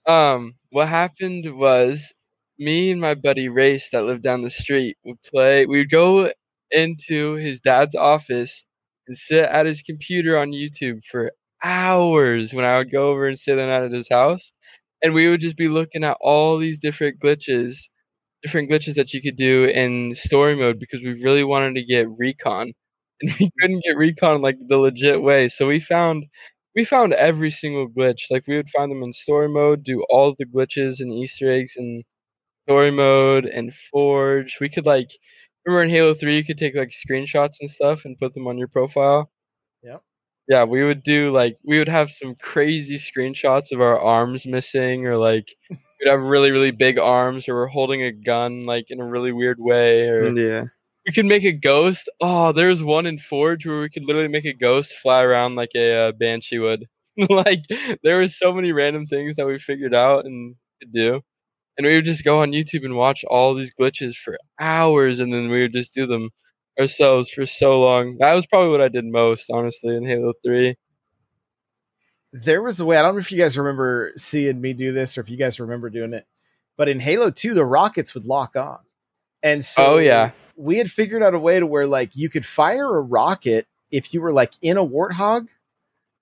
Um, 0.06 0.56
what 0.72 0.88
happened 0.88 1.58
was 1.58 2.14
me 2.60 2.92
and 2.92 3.00
my 3.00 3.14
buddy 3.14 3.50
Race 3.50 3.90
that 3.92 4.04
lived 4.04 4.24
down 4.24 4.42
the 4.42 4.50
street 4.50 4.98
would 5.04 5.22
play. 5.24 5.66
We'd 5.66 5.90
go 5.90 6.32
into 6.72 7.36
his 7.36 7.60
dad's 7.60 7.96
office 7.96 8.64
and 9.08 9.18
sit 9.18 9.44
at 9.44 9.66
his 9.66 9.82
computer 9.82 10.38
on 10.38 10.52
YouTube 10.52 11.02
for 11.10 11.32
hours 11.64 12.54
when 12.54 12.66
I 12.66 12.78
would 12.78 12.92
go 12.92 13.10
over 13.10 13.28
and 13.28 13.40
stay 13.40 13.56
the 13.56 13.66
night 13.66 13.84
at 13.84 13.92
his 13.92 14.08
house, 14.10 14.52
and 15.02 15.14
we 15.14 15.30
would 15.30 15.42
just 15.42 15.58
be 15.58 15.70
looking 15.70 16.04
at 16.04 16.18
all 16.20 16.58
these 16.58 16.78
different 16.78 17.20
glitches, 17.20 17.78
different 18.44 18.70
glitches 18.70 18.96
that 18.96 19.14
you 19.14 19.22
could 19.22 19.38
do 19.38 19.66
in 19.66 20.14
story 20.16 20.56
mode 20.56 20.80
because 20.80 21.02
we 21.02 21.22
really 21.24 21.44
wanted 21.44 21.76
to 21.76 21.86
get 21.86 22.08
recon, 22.18 22.74
and 23.22 23.34
we 23.40 23.52
couldn't 23.60 23.84
get 23.84 23.98
recon 23.98 24.42
like 24.42 24.58
the 24.68 24.78
legit 24.78 25.22
way. 25.22 25.48
So 25.48 25.68
we 25.68 25.80
found 25.80 26.26
we 26.76 26.86
found 26.86 27.14
every 27.14 27.52
single 27.52 27.88
glitch. 27.90 28.22
Like 28.30 28.48
we 28.48 28.56
would 28.58 28.70
find 28.70 28.92
them 28.92 29.04
in 29.04 29.14
story 29.14 29.50
mode, 29.50 29.84
do 29.84 30.04
all 30.10 30.36
the 30.38 30.46
glitches 30.46 31.00
and 31.00 31.12
Easter 31.14 31.52
eggs 31.52 31.74
in 31.78 32.04
story 32.68 32.92
mode 32.92 33.46
and 33.46 33.74
Forge. 33.92 34.58
We 34.62 34.70
could 34.70 34.86
like 34.86 35.10
remember 35.66 35.84
in 35.84 35.90
Halo 35.90 36.14
Three, 36.14 36.38
you 36.38 36.46
could 36.46 36.58
take 36.58 36.76
like 36.76 36.92
screenshots 36.92 37.56
and 37.62 37.70
stuff 37.70 38.02
and 38.06 38.18
put 38.20 38.34
them 38.34 38.48
on 38.48 38.58
your 38.58 38.68
profile. 38.70 39.32
Yeah. 39.84 39.98
Yeah, 40.50 40.64
we 40.64 40.84
would 40.84 41.04
do 41.04 41.32
like 41.32 41.58
we 41.66 41.78
would 41.80 41.90
have 41.90 42.12
some 42.12 42.36
crazy 42.42 42.98
screenshots 42.98 43.72
of 43.72 43.82
our 43.82 44.00
arms 44.00 44.46
missing, 44.46 45.06
or 45.06 45.18
like 45.18 45.46
we'd 45.72 46.10
have 46.10 46.22
really 46.22 46.52
really 46.52 46.72
big 46.72 46.98
arms, 47.00 47.48
or 47.50 47.56
we're 47.56 47.68
holding 47.68 48.04
a 48.04 48.12
gun 48.14 48.66
like 48.66 48.86
in 48.90 49.00
a 49.02 49.06
really 49.06 49.32
weird 49.34 49.58
way, 49.60 50.08
or 50.08 50.32
mm, 50.32 50.38
Yeah. 50.38 50.66
We 51.08 51.14
could 51.14 51.26
make 51.26 51.46
a 51.46 51.54
ghost. 51.54 52.10
Oh, 52.22 52.52
there's 52.52 52.84
one 52.84 53.06
in 53.08 53.18
Forge 53.18 53.66
where 53.66 53.82
we 53.82 53.90
could 53.90 54.04
literally 54.04 54.28
make 54.28 54.46
a 54.46 54.54
ghost 54.54 54.94
fly 55.02 55.22
around 55.24 55.56
like 55.56 55.72
a 55.76 56.10
uh, 56.10 56.12
banshee 56.12 56.60
would. 56.60 56.86
like 57.30 57.64
there 58.04 58.18
were 58.18 58.28
so 58.28 58.54
many 58.54 58.74
random 58.74 59.08
things 59.08 59.36
that 59.38 59.48
we 59.48 59.58
figured 59.60 59.96
out 59.96 60.26
and 60.26 60.56
could 60.82 60.94
do, 60.94 61.22
and 61.78 61.88
we 61.88 61.96
would 61.96 62.06
just 62.06 62.26
go 62.26 62.42
on 62.42 62.52
YouTube 62.52 62.86
and 62.86 62.96
watch 62.96 63.24
all 63.28 63.56
these 63.56 63.74
glitches 63.80 64.16
for 64.16 64.38
hours, 64.60 65.20
and 65.20 65.34
then 65.34 65.50
we 65.50 65.62
would 65.64 65.74
just 65.74 65.94
do 65.94 66.06
them 66.06 66.30
ourselves 66.80 67.32
for 67.32 67.48
so 67.48 67.80
long. 67.80 68.18
That 68.20 68.34
was 68.34 68.46
probably 68.46 68.70
what 68.70 68.82
I 68.82 68.90
did 68.90 69.06
most, 69.06 69.48
honestly, 69.52 69.96
in 69.96 70.06
Halo 70.06 70.34
Three. 70.46 70.76
there 72.34 72.62
was 72.62 72.80
a 72.80 72.86
way 72.86 72.98
i 72.98 73.02
don't 73.02 73.16
know 73.16 73.20
if 73.20 73.32
you 73.32 73.38
guys 73.38 73.58
remember 73.58 74.12
seeing 74.18 74.60
me 74.60 74.74
do 74.74 74.92
this 74.92 75.18
or 75.18 75.22
if 75.22 75.30
you 75.30 75.38
guys 75.38 75.60
remember 75.62 75.90
doing 75.90 76.14
it 76.14 76.26
but 76.78 76.90
in 76.90 77.00
halo 77.00 77.32
2 77.32 77.54
the 77.54 77.66
rockets 77.66 78.14
would 78.14 78.26
lock 78.26 78.56
on 78.56 78.80
and 79.42 79.64
so 79.64 79.96
Oh, 79.96 79.98
yeah. 79.98 80.32
We 80.58 80.78
had 80.78 80.92
figured 80.92 81.24
out 81.24 81.34
a 81.34 81.40
way 81.40 81.60
to 81.60 81.66
where 81.66 81.88
like 81.88 82.10
you 82.16 82.30
could 82.30 82.46
fire 82.46 82.98
a 82.98 83.02
rocket 83.02 83.68
if 83.92 84.14
you 84.14 84.20
were 84.22 84.34
like 84.34 84.54
in 84.62 84.76
a 84.78 84.86
warthog 84.86 85.48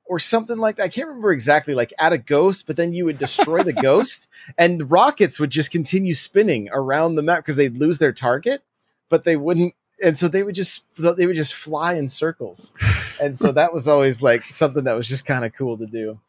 or 0.06 0.20
something 0.20 0.58
like 0.58 0.76
that 0.76 0.84
i 0.84 0.88
can't 0.90 1.08
remember 1.08 1.32
exactly 1.32 1.74
like 1.74 1.94
at 1.98 2.14
a 2.14 2.18
ghost 2.18 2.68
but 2.68 2.76
then 2.76 2.94
you 2.94 3.06
would 3.06 3.18
destroy 3.18 3.64
the 3.64 3.74
ghost 3.90 4.28
and 4.58 4.92
rockets 4.92 5.40
would 5.40 5.50
just 5.50 5.72
continue 5.72 6.14
spinning 6.14 6.70
around 6.72 7.16
the 7.16 7.24
map 7.24 7.40
because 7.40 7.56
they'd 7.56 7.78
lose 7.78 7.98
their 7.98 8.14
target 8.14 8.62
but 9.10 9.24
they 9.24 9.36
wouldn't 9.36 9.74
and 10.04 10.18
so 10.18 10.28
they 10.28 10.44
would 10.44 10.54
just 10.56 10.84
they 10.98 11.26
would 11.26 11.36
just 11.38 11.54
fly 11.56 11.94
in 11.96 12.10
circles 12.10 12.74
and 13.22 13.38
so 13.38 13.52
that 13.54 13.74
was 13.74 13.88
always 13.88 14.22
like 14.22 14.44
something 14.44 14.84
that 14.84 14.94
was 14.94 15.08
just 15.08 15.26
kind 15.26 15.46
of 15.46 15.54
cool 15.54 15.78
to 15.78 15.86
do 15.88 16.20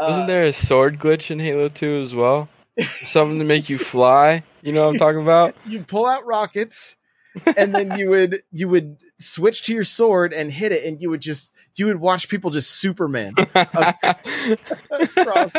Wasn't 0.00 0.22
Uh, 0.24 0.26
there 0.26 0.44
a 0.44 0.52
sword 0.52 0.98
glitch 0.98 1.30
in 1.30 1.38
Halo 1.38 1.68
Two 1.68 2.00
as 2.02 2.14
well? 2.14 2.48
Something 2.86 3.38
to 3.40 3.44
make 3.44 3.68
you 3.68 3.78
fly. 3.78 4.42
You 4.62 4.72
know 4.72 4.86
what 4.86 4.92
I'm 4.94 4.98
talking 4.98 5.20
about? 5.20 5.54
you'd 5.66 5.86
pull 5.86 6.06
out 6.06 6.24
rockets 6.24 6.96
and 7.56 7.74
then 7.74 7.98
you 7.98 8.08
would 8.10 8.42
you 8.52 8.68
would 8.68 8.96
switch 9.18 9.64
to 9.66 9.74
your 9.74 9.84
sword 9.84 10.32
and 10.32 10.50
hit 10.52 10.72
it 10.72 10.84
and 10.84 11.00
you 11.00 11.10
would 11.10 11.20
just 11.20 11.52
you 11.74 11.86
would 11.86 12.00
watch 12.00 12.28
people 12.28 12.50
just 12.50 12.70
superman. 12.70 13.34
Across. 14.90 15.52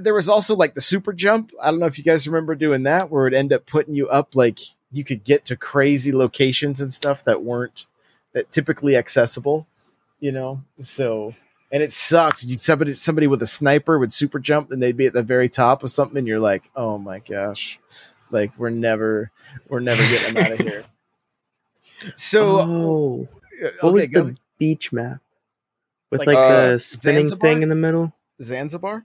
there 0.00 0.14
was 0.14 0.28
also 0.28 0.56
like 0.56 0.74
the 0.74 0.80
super 0.80 1.12
jump. 1.12 1.52
I 1.60 1.70
don't 1.70 1.80
know 1.80 1.86
if 1.86 1.98
you 1.98 2.04
guys 2.04 2.26
remember 2.26 2.54
doing 2.54 2.84
that 2.84 3.10
where 3.10 3.26
it 3.26 3.34
end 3.34 3.52
up 3.52 3.66
putting 3.66 3.94
you 3.94 4.08
up 4.08 4.34
like 4.34 4.58
you 4.90 5.04
could 5.04 5.24
get 5.24 5.44
to 5.46 5.56
crazy 5.56 6.12
locations 6.12 6.80
and 6.80 6.92
stuff 6.92 7.24
that 7.24 7.42
weren't 7.42 7.86
that 8.32 8.50
typically 8.50 8.96
accessible 8.96 9.66
you 10.20 10.32
know? 10.32 10.62
So 10.78 11.34
and 11.70 11.82
it 11.82 11.92
sucked. 11.92 12.42
You 12.42 12.56
somebody 12.56 12.92
somebody 12.94 13.26
with 13.26 13.42
a 13.42 13.46
sniper 13.46 13.98
would 13.98 14.12
super 14.12 14.38
jump 14.38 14.70
and 14.70 14.82
they'd 14.82 14.96
be 14.96 15.06
at 15.06 15.12
the 15.12 15.22
very 15.22 15.48
top 15.48 15.82
of 15.82 15.90
something 15.90 16.18
and 16.18 16.26
you're 16.26 16.40
like 16.40 16.70
oh 16.74 16.98
my 16.98 17.18
gosh 17.20 17.78
like 18.30 18.52
we're 18.58 18.70
never 18.70 19.30
we're 19.68 19.80
never 19.80 20.02
getting 20.08 20.34
them 20.34 20.44
out 20.44 20.52
of 20.52 20.58
here 20.60 20.84
so 22.16 22.58
oh, 22.60 23.28
uh, 23.64 23.68
what 23.80 23.92
was 23.94 24.02
okay, 24.04 24.12
go- 24.12 24.24
the 24.24 24.36
beach 24.58 24.92
map 24.92 25.20
with 26.10 26.20
Like, 26.20 26.28
like, 26.28 26.36
uh, 26.38 26.66
the 26.72 26.78
spinning 26.78 27.24
Zanzibar? 27.26 27.48
thing 27.50 27.62
in 27.62 27.68
the 27.68 27.74
middle? 27.74 28.12
zanzibar 28.40 29.04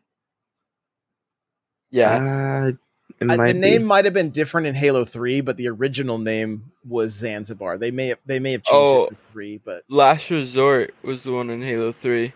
yeah. 1.91 2.65
Uh, 2.69 2.71
it 3.19 3.25
might 3.25 3.47
the 3.47 3.53
name 3.53 3.83
might 3.83 4.05
have 4.05 4.15
been 4.15 4.31
different 4.31 4.65
in 4.65 4.73
Halo 4.73 5.05
Three, 5.05 5.41
but 5.41 5.57
the 5.57 5.67
original 5.69 6.17
name 6.17 6.71
was 6.87 7.11
Zanzibar. 7.13 7.77
They 7.77 7.91
may 7.91 8.07
have 8.07 8.17
they 8.25 8.39
may 8.39 8.51
have 8.53 8.63
changed 8.63 8.89
Oh. 8.89 9.03
it 9.05 9.09
for 9.11 9.31
three, 9.31 9.59
but 9.63 9.83
Last 9.89 10.31
Resort 10.31 10.95
was 11.03 11.21
the 11.21 11.31
one 11.31 11.51
in 11.51 11.61
Halo 11.61 11.93
3. 12.01 12.33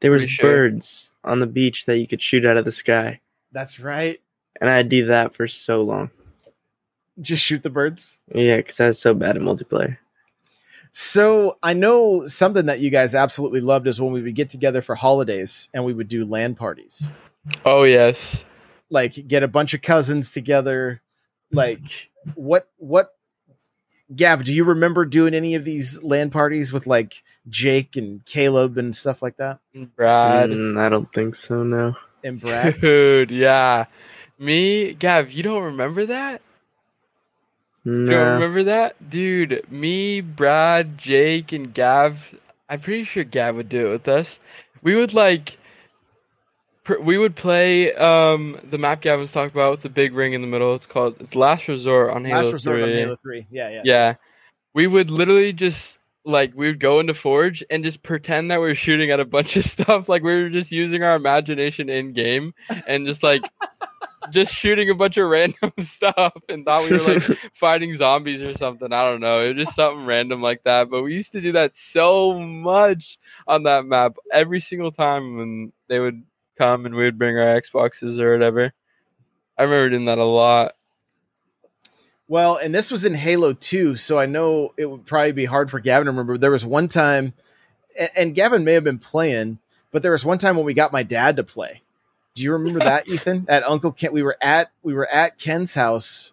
There 0.00 0.12
was 0.12 0.20
pretty 0.22 0.32
sure. 0.34 0.50
birds 0.70 1.10
on 1.24 1.40
the 1.40 1.48
beach 1.48 1.86
that 1.86 1.98
you 1.98 2.06
could 2.06 2.22
shoot 2.22 2.46
out 2.46 2.56
of 2.56 2.64
the 2.64 2.70
sky, 2.72 3.20
that's 3.50 3.80
right. 3.80 4.20
And 4.60 4.70
I'd 4.70 4.88
do 4.88 5.06
that 5.06 5.34
for 5.34 5.46
so 5.48 5.82
long. 5.82 6.10
Just 7.20 7.44
shoot 7.44 7.62
the 7.62 7.70
birds. 7.70 8.18
Yeah, 8.34 8.56
because 8.56 8.80
I 8.80 8.86
was 8.88 8.98
so 8.98 9.14
bad 9.14 9.36
at 9.36 9.42
multiplayer. 9.42 9.98
So 10.92 11.58
I 11.62 11.74
know 11.74 12.28
something 12.28 12.66
that 12.66 12.80
you 12.80 12.90
guys 12.90 13.14
absolutely 13.14 13.60
loved 13.60 13.88
is 13.88 14.00
when 14.00 14.12
we 14.12 14.22
would 14.22 14.34
get 14.34 14.50
together 14.50 14.80
for 14.80 14.94
holidays 14.94 15.68
and 15.74 15.84
we 15.84 15.92
would 15.92 16.08
do 16.08 16.24
LAN 16.24 16.54
parties. 16.54 17.12
Oh, 17.64 17.82
yes. 17.82 18.18
Like 18.90 19.26
get 19.26 19.42
a 19.42 19.48
bunch 19.48 19.74
of 19.74 19.82
cousins 19.82 20.30
together. 20.30 21.02
Like 21.50 22.10
what 22.34 22.68
what 22.78 23.10
Gav, 24.14 24.44
do 24.44 24.52
you 24.52 24.64
remember 24.64 25.04
doing 25.04 25.34
any 25.34 25.54
of 25.54 25.64
these 25.64 26.02
LAN 26.02 26.30
parties 26.30 26.72
with 26.72 26.86
like 26.86 27.22
Jake 27.48 27.96
and 27.96 28.24
Caleb 28.24 28.76
and 28.76 28.94
stuff 28.94 29.22
like 29.22 29.38
that? 29.38 29.60
Brad. 29.96 30.50
Mm, 30.50 30.78
I 30.78 30.88
don't 30.88 31.10
think 31.12 31.34
so. 31.34 31.62
No. 31.62 31.96
And 32.22 32.40
Brad? 32.40 32.80
Dude, 32.80 33.30
yeah. 33.30 33.86
Me, 34.38 34.94
Gav, 34.94 35.30
you 35.30 35.42
don't 35.42 35.62
remember 35.62 36.06
that? 36.06 36.42
You 38.02 38.10
don't 38.10 38.26
No. 38.26 38.34
remember 38.34 38.64
that? 38.64 39.10
Dude, 39.10 39.64
me, 39.70 40.20
Brad, 40.20 40.98
Jake, 40.98 41.52
and 41.52 41.72
Gav, 41.72 42.18
I'm 42.68 42.80
pretty 42.80 43.04
sure 43.04 43.24
Gav 43.24 43.56
would 43.56 43.68
do 43.68 43.88
it 43.88 43.92
with 43.92 44.08
us. 44.08 44.38
We 44.82 44.94
would 44.96 45.14
like, 45.14 45.56
pr- 46.84 46.98
we 47.00 47.18
would 47.18 47.36
play 47.36 47.92
um 47.94 48.58
the 48.64 48.78
map 48.78 49.00
Gavin 49.02 49.20
was 49.20 49.32
talking 49.32 49.50
about 49.52 49.72
with 49.72 49.82
the 49.82 49.88
big 49.88 50.14
ring 50.14 50.32
in 50.34 50.40
the 50.40 50.46
middle. 50.46 50.74
It's 50.74 50.86
called, 50.86 51.16
it's 51.20 51.34
Last 51.34 51.68
Resort 51.68 52.10
on 52.14 52.24
Halo 52.24 52.52
Last 52.52 52.52
resort 52.52 52.82
3. 52.82 52.82
on 52.82 52.92
Halo 52.92 53.16
3. 53.22 53.46
Yeah, 53.50 53.70
yeah. 53.70 53.84
Yeah. 53.84 54.14
We 54.74 54.86
would 54.86 55.10
literally 55.10 55.52
just 55.52 55.98
like 56.24 56.52
we 56.54 56.66
would 56.68 56.80
go 56.80 57.00
into 57.00 57.14
Forge 57.14 57.64
and 57.70 57.84
just 57.84 58.02
pretend 58.02 58.50
that 58.50 58.60
we 58.60 58.70
are 58.70 58.74
shooting 58.74 59.10
at 59.10 59.20
a 59.20 59.24
bunch 59.24 59.56
of 59.56 59.64
stuff. 59.74 60.08
Like 60.08 60.22
we 60.22 60.34
were 60.34 60.50
just 60.50 60.70
using 60.72 61.02
our 61.02 61.14
imagination 61.16 61.88
in 61.88 62.12
game 62.12 62.54
and 62.86 63.06
just 63.06 63.22
like 63.22 63.50
just 64.30 64.52
shooting 64.52 64.90
a 64.90 64.94
bunch 64.94 65.16
of 65.16 65.28
random 65.28 65.72
stuff 65.80 66.34
and 66.48 66.64
thought 66.64 66.90
we 66.90 66.96
were 66.96 67.14
like 67.14 67.38
fighting 67.54 67.94
zombies 67.96 68.40
or 68.42 68.56
something. 68.56 68.92
I 68.92 69.04
don't 69.10 69.20
know. 69.20 69.40
It 69.40 69.56
was 69.56 69.66
just 69.66 69.76
something 69.76 70.06
random 70.06 70.42
like 70.42 70.62
that. 70.64 70.90
But 70.90 71.02
we 71.02 71.14
used 71.14 71.32
to 71.32 71.40
do 71.40 71.52
that 71.52 71.76
so 71.76 72.38
much 72.38 73.18
on 73.46 73.64
that 73.64 73.84
map 73.84 74.16
every 74.32 74.60
single 74.60 74.92
time 74.92 75.36
when 75.36 75.72
they 75.88 75.98
would 75.98 76.22
come 76.56 76.86
and 76.86 76.94
we 76.94 77.04
would 77.04 77.18
bring 77.18 77.36
our 77.36 77.60
Xboxes 77.60 78.18
or 78.18 78.32
whatever. 78.32 78.72
I 79.56 79.62
remember 79.62 79.90
doing 79.90 80.06
that 80.06 80.18
a 80.18 80.24
lot. 80.24 80.74
Well, 82.26 82.56
and 82.56 82.74
this 82.74 82.90
was 82.90 83.04
in 83.04 83.14
Halo 83.14 83.52
2, 83.52 83.96
so 83.96 84.18
I 84.18 84.26
know 84.26 84.72
it 84.78 84.86
would 84.86 85.04
probably 85.04 85.32
be 85.32 85.44
hard 85.44 85.70
for 85.70 85.78
Gavin 85.78 86.06
to 86.06 86.10
remember. 86.10 86.38
There 86.38 86.50
was 86.50 86.64
one 86.64 86.88
time, 86.88 87.34
and 88.16 88.34
Gavin 88.34 88.64
may 88.64 88.72
have 88.72 88.84
been 88.84 88.98
playing, 88.98 89.58
but 89.90 90.02
there 90.02 90.12
was 90.12 90.24
one 90.24 90.38
time 90.38 90.56
when 90.56 90.64
we 90.64 90.72
got 90.72 90.90
my 90.90 91.02
dad 91.02 91.36
to 91.36 91.44
play. 91.44 91.82
Do 92.34 92.42
you 92.42 92.52
remember 92.52 92.80
that, 92.80 93.08
Ethan? 93.08 93.46
At 93.48 93.64
Uncle 93.64 93.92
Ken, 93.92 94.12
we 94.12 94.22
were 94.22 94.36
at 94.40 94.70
we 94.82 94.94
were 94.94 95.08
at 95.08 95.38
Ken's 95.38 95.74
house, 95.74 96.32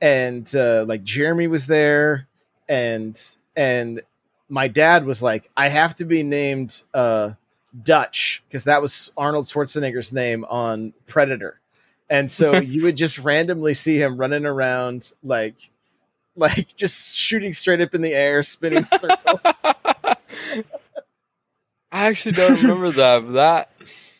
and 0.00 0.52
uh, 0.54 0.84
like 0.86 1.04
Jeremy 1.04 1.46
was 1.46 1.66
there, 1.66 2.28
and 2.68 3.20
and 3.56 4.02
my 4.48 4.68
dad 4.68 5.04
was 5.04 5.22
like, 5.22 5.50
"I 5.56 5.68
have 5.68 5.94
to 5.96 6.04
be 6.04 6.22
named 6.22 6.82
uh, 6.94 7.32
Dutch 7.82 8.42
because 8.48 8.64
that 8.64 8.82
was 8.82 9.12
Arnold 9.16 9.46
Schwarzenegger's 9.46 10.12
name 10.12 10.44
on 10.44 10.94
Predator." 11.06 11.60
and 12.10 12.30
so 12.30 12.56
you 12.60 12.82
would 12.82 12.96
just 12.96 13.18
randomly 13.20 13.72
see 13.72 13.96
him 13.96 14.18
running 14.18 14.44
around 14.44 15.12
like 15.22 15.54
like 16.36 16.74
just 16.76 17.16
shooting 17.16 17.52
straight 17.52 17.80
up 17.80 17.94
in 17.94 18.02
the 18.02 18.12
air 18.12 18.42
spinning 18.42 18.86
circles 18.88 19.38
I 21.92 22.06
actually 22.06 22.32
don't 22.32 22.60
remember 22.62 22.92
that. 22.92 23.26
But 23.26 23.68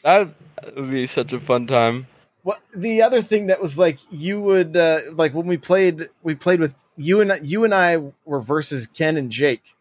that 0.02 0.34
that 0.62 0.76
would 0.76 0.90
be 0.90 1.06
such 1.06 1.32
a 1.32 1.40
fun 1.40 1.66
time. 1.66 2.06
well 2.44 2.58
the 2.74 3.02
other 3.02 3.22
thing 3.22 3.46
that 3.48 3.60
was 3.60 3.78
like 3.78 3.98
you 4.10 4.40
would 4.40 4.76
uh 4.76 5.00
like 5.12 5.34
when 5.34 5.46
we 5.46 5.56
played 5.56 6.08
we 6.22 6.34
played 6.34 6.60
with 6.60 6.74
you 6.96 7.20
and 7.20 7.46
you 7.46 7.64
and 7.64 7.74
i 7.74 7.96
were 8.24 8.40
versus 8.40 8.86
ken 8.86 9.16
and 9.16 9.30
jake 9.30 9.74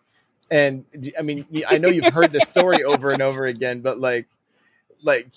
and 0.51 0.85
i 1.17 1.21
mean 1.21 1.45
i 1.67 1.77
know 1.77 1.89
you've 1.89 2.13
heard 2.13 2.31
this 2.33 2.43
story 2.49 2.83
over 2.93 3.11
and 3.11 3.21
over 3.21 3.45
again 3.45 3.81
but 3.81 3.99
like 3.99 4.27
like 5.03 5.27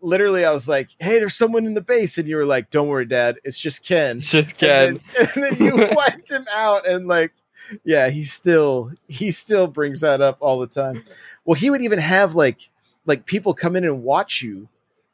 literally 0.00 0.44
i 0.44 0.52
was 0.52 0.68
like 0.68 0.90
hey 1.00 1.18
there's 1.18 1.34
someone 1.34 1.66
in 1.66 1.74
the 1.74 1.80
base 1.80 2.18
and 2.18 2.28
you 2.28 2.36
were 2.36 2.46
like 2.46 2.70
don't 2.70 2.88
worry 2.88 3.06
dad 3.06 3.36
it's 3.44 3.58
just 3.58 3.84
ken 3.84 4.18
It's 4.18 4.30
just 4.30 4.50
And 4.50 4.56
Ken. 4.58 5.00
then, 5.16 5.28
and 5.34 5.44
then 5.44 5.56
you 5.56 5.76
wiped 5.96 6.30
him 6.30 6.46
out 6.54 6.86
and 6.86 7.06
like 7.08 7.32
yeah, 7.84 8.08
he 8.08 8.24
still 8.24 8.92
he 9.08 9.30
still 9.30 9.66
brings 9.66 10.00
that 10.00 10.22
up 10.22 10.38
all 10.40 10.58
the 10.58 10.66
time. 10.66 11.04
Well, 11.44 11.54
he 11.54 11.68
would 11.68 11.82
even 11.82 11.98
have 11.98 12.34
like 12.34 12.70
like 13.04 13.26
people 13.26 13.52
come 13.52 13.76
in 13.76 13.84
and 13.84 14.02
watch 14.02 14.40
you. 14.40 14.68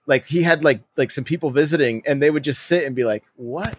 Like 0.07 0.27
he 0.27 0.43
had 0.43 0.63
like 0.65 0.81
like 0.97 1.11
some 1.11 1.25
people 1.25 1.51
visiting, 1.51 2.03
and 2.07 2.23
they 2.23 2.31
would 2.31 2.45
just 2.45 2.65
sit 2.65 2.85
and 2.85 2.95
be 2.95 3.05
like, 3.05 3.25
"What? 3.37 3.77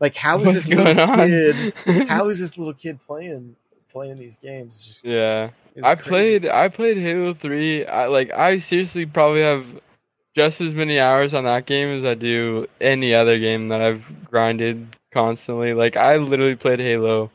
Like 0.00 0.14
how 0.14 0.38
is 0.40 0.46
What's 0.46 0.54
this 0.66 0.68
little 0.68 1.00
on? 1.00 1.18
kid? 1.18 1.74
How 2.08 2.28
is 2.28 2.38
this 2.38 2.58
little 2.58 2.74
kid 2.74 3.00
playing 3.06 3.56
playing 3.90 4.18
these 4.18 4.36
games?" 4.36 4.84
Just, 4.86 5.04
yeah. 5.04 5.50
I 5.82 5.94
crazy. 5.94 6.08
played 6.08 6.46
I 6.46 6.68
played 6.68 6.98
Halo 6.98 7.34
3. 7.34 7.86
I 7.86 8.06
like 8.06 8.30
I 8.32 8.58
seriously 8.58 9.06
probably 9.06 9.40
have 9.42 9.64
just 10.36 10.60
as 10.60 10.74
many 10.74 10.98
hours 10.98 11.32
on 11.32 11.44
that 11.44 11.66
game 11.66 11.96
as 11.96 12.04
I 12.04 12.14
do 12.14 12.66
any 12.80 13.14
other 13.14 13.38
game 13.38 13.68
that 13.68 13.80
I've 13.80 14.04
grinded 14.30 14.96
constantly. 15.12 15.72
Like 15.74 15.96
I 15.96 16.16
literally 16.16 16.56
played 16.56 16.80
Halo 16.80 17.30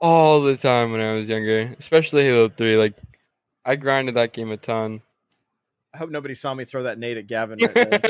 all 0.00 0.42
the 0.42 0.56
time 0.56 0.90
when 0.92 1.00
I 1.00 1.12
was 1.12 1.28
younger, 1.28 1.74
especially 1.78 2.24
Halo 2.24 2.48
3. 2.48 2.76
Like 2.76 2.94
I 3.64 3.76
grinded 3.76 4.16
that 4.16 4.32
game 4.32 4.50
a 4.50 4.56
ton. 4.56 5.02
I 5.92 5.98
hope 5.98 6.10
nobody 6.10 6.34
saw 6.34 6.54
me 6.54 6.64
throw 6.64 6.84
that 6.84 6.98
nade 6.98 7.18
at 7.18 7.26
Gavin 7.26 7.58
right 7.60 7.74
there. 7.74 8.00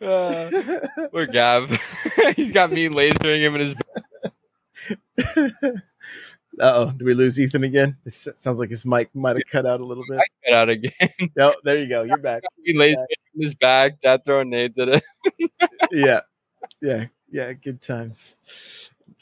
uh, 0.00 1.00
poor 1.10 1.26
Gav. 1.26 1.76
He's 2.36 2.52
got 2.52 2.70
me 2.72 2.88
lasering 2.88 3.40
him 3.40 3.56
in 3.56 3.60
his 3.60 3.74
Uh 6.60 6.72
oh, 6.74 6.90
do 6.92 7.04
we 7.04 7.14
lose 7.14 7.40
Ethan 7.40 7.64
again? 7.64 7.96
It 8.04 8.12
sounds 8.12 8.60
like 8.60 8.68
his 8.70 8.84
mic 8.84 9.12
might 9.14 9.36
have 9.36 9.46
cut 9.50 9.66
out 9.66 9.80
a 9.80 9.84
little 9.84 10.04
bit. 10.08 10.18
back 10.18 10.30
out 10.52 10.68
again. 10.68 10.92
No, 11.36 11.54
there 11.64 11.78
you 11.78 11.88
go. 11.88 12.02
You're 12.02 12.18
back. 12.18 12.42
he 12.62 12.74
lasers 12.76 12.92
him 12.92 13.06
in 13.36 13.42
his 13.42 13.54
bag, 13.54 13.94
dad 14.02 14.24
throwing 14.24 14.50
nades 14.50 14.78
at 14.78 14.88
it. 14.88 15.02
yeah, 15.90 16.20
yeah, 16.82 17.06
yeah. 17.30 17.52
Good 17.54 17.80
times, 17.80 18.36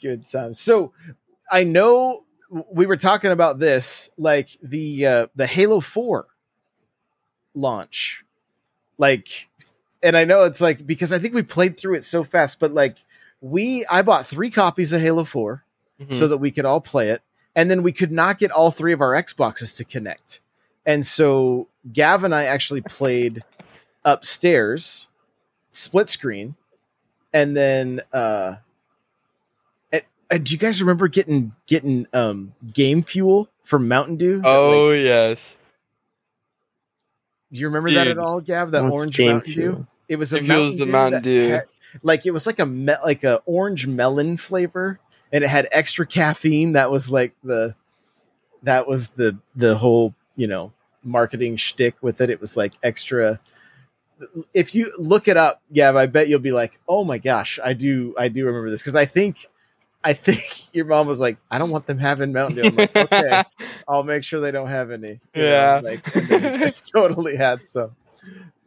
good 0.01 0.29
times. 0.29 0.59
So 0.59 0.91
I 1.49 1.63
know 1.63 2.25
we 2.71 2.85
were 2.85 2.97
talking 2.97 3.31
about 3.31 3.59
this, 3.59 4.09
like 4.17 4.49
the 4.61 5.05
uh, 5.05 5.27
the 5.35 5.47
Halo 5.47 5.79
Four 5.79 6.27
launch, 7.53 8.23
like, 8.97 9.49
and 10.03 10.17
I 10.17 10.25
know 10.25 10.43
it's 10.43 10.61
like 10.61 10.85
because 10.85 11.13
I 11.13 11.19
think 11.19 11.33
we 11.33 11.43
played 11.43 11.77
through 11.77 11.95
it 11.95 12.05
so 12.05 12.23
fast, 12.23 12.59
but 12.59 12.71
like 12.71 12.97
we, 13.39 13.85
I 13.89 14.01
bought 14.01 14.25
three 14.27 14.49
copies 14.49 14.93
of 14.93 15.01
Halo 15.01 15.23
Four 15.23 15.63
Hmm. 15.99 16.13
so 16.13 16.27
that 16.29 16.37
we 16.39 16.49
could 16.49 16.65
all 16.65 16.81
play 16.81 17.09
it, 17.09 17.21
and 17.55 17.69
then 17.69 17.83
we 17.83 17.91
could 17.91 18.11
not 18.11 18.39
get 18.39 18.49
all 18.49 18.71
three 18.71 18.91
of 18.91 19.01
our 19.01 19.11
Xboxes 19.13 19.77
to 19.77 19.83
connect, 19.83 20.41
and 20.83 21.05
so 21.05 21.67
Gav 21.93 22.23
and 22.23 22.33
I 22.33 22.45
actually 22.45 22.81
played 22.81 23.43
upstairs, 24.03 25.07
split 25.71 26.09
screen, 26.09 26.55
and 27.31 27.55
then 27.55 28.01
uh 28.11 28.55
and, 30.31 30.37
and 30.37 30.45
do 30.45 30.53
you 30.53 30.57
guys 30.57 30.81
remember 30.81 31.07
getting 31.07 31.53
getting 31.67 32.07
um 32.13 32.53
game 32.73 33.03
fuel 33.03 33.49
from 33.63 33.87
Mountain 33.87 34.15
Dew? 34.17 34.37
That, 34.41 34.47
like- 34.47 34.73
oh 34.73 34.91
yes. 34.91 35.39
do 37.51 37.59
you 37.59 37.67
remember 37.67 37.91
that 37.91 38.07
at 38.07 38.17
all, 38.17 38.41
Gav? 38.41 38.71
That 38.71 38.83
What's 38.83 38.93
orange 38.93 39.17
Game 39.17 39.31
Mountain 39.33 39.53
Dew? 39.53 39.61
Fuel? 39.61 39.87
It 40.07 40.15
was 40.17 40.33
a 40.33 40.39
Game 40.39 40.47
Fuel 40.47 40.57
Mountain 40.59 40.73
is 40.73 40.79
the 40.79 40.85
Dew 40.85 40.91
Mountain 40.91 41.23
Dew. 41.23 41.49
had- 41.49 41.65
like 42.03 42.25
it 42.25 42.31
was 42.31 42.47
like 42.47 42.59
a 42.59 42.65
me- 42.65 42.93
like 43.03 43.23
a 43.25 43.41
orange 43.45 43.85
melon 43.85 44.37
flavor, 44.37 44.99
and 45.33 45.43
it 45.43 45.49
had 45.49 45.67
extra 45.73 46.05
caffeine. 46.05 46.73
That 46.73 46.89
was 46.89 47.09
like 47.09 47.33
the 47.43 47.75
that 48.63 48.87
was 48.87 49.09
the 49.09 49.37
the 49.55 49.77
whole 49.77 50.15
you 50.37 50.47
know 50.47 50.71
marketing 51.03 51.57
shtick 51.57 51.95
with 52.01 52.21
it. 52.21 52.29
It 52.29 52.39
was 52.39 52.55
like 52.55 52.73
extra. 52.81 53.41
If 54.53 54.73
you 54.75 54.93
look 54.97 55.27
it 55.27 55.35
up, 55.35 55.61
Gav, 55.73 55.95
I 55.97 56.05
bet 56.05 56.29
you'll 56.29 56.39
be 56.39 56.51
like, 56.53 56.79
"Oh 56.87 57.03
my 57.03 57.17
gosh, 57.17 57.59
I 57.61 57.73
do, 57.73 58.15
I 58.17 58.29
do 58.29 58.45
remember 58.45 58.69
this." 58.69 58.81
Because 58.81 58.95
I 58.95 59.05
think, 59.05 59.49
I 60.03 60.13
think 60.13 60.41
your 60.73 60.85
mom 60.85 61.07
was 61.07 61.19
like, 61.19 61.37
"I 61.49 61.57
don't 61.57 61.69
want 61.69 61.85
them 61.87 61.97
having 61.99 62.33
Mountain 62.33 62.55
Dew." 62.55 62.63
I'm 62.69 62.75
like, 62.75 62.95
"Okay, 63.13 63.43
I'll 63.87 64.03
make 64.03 64.23
sure 64.23 64.39
they 64.39 64.51
don't 64.51 64.67
have 64.69 64.91
any." 64.91 65.19
you 65.33 65.43
know, 65.43 65.49
Yeah. 65.49 65.81
like 65.83 66.15
and 66.15 66.27
then 66.29 66.61
it's 66.63 66.89
totally 66.91 67.35
had 67.35 67.67
some. 67.67 67.95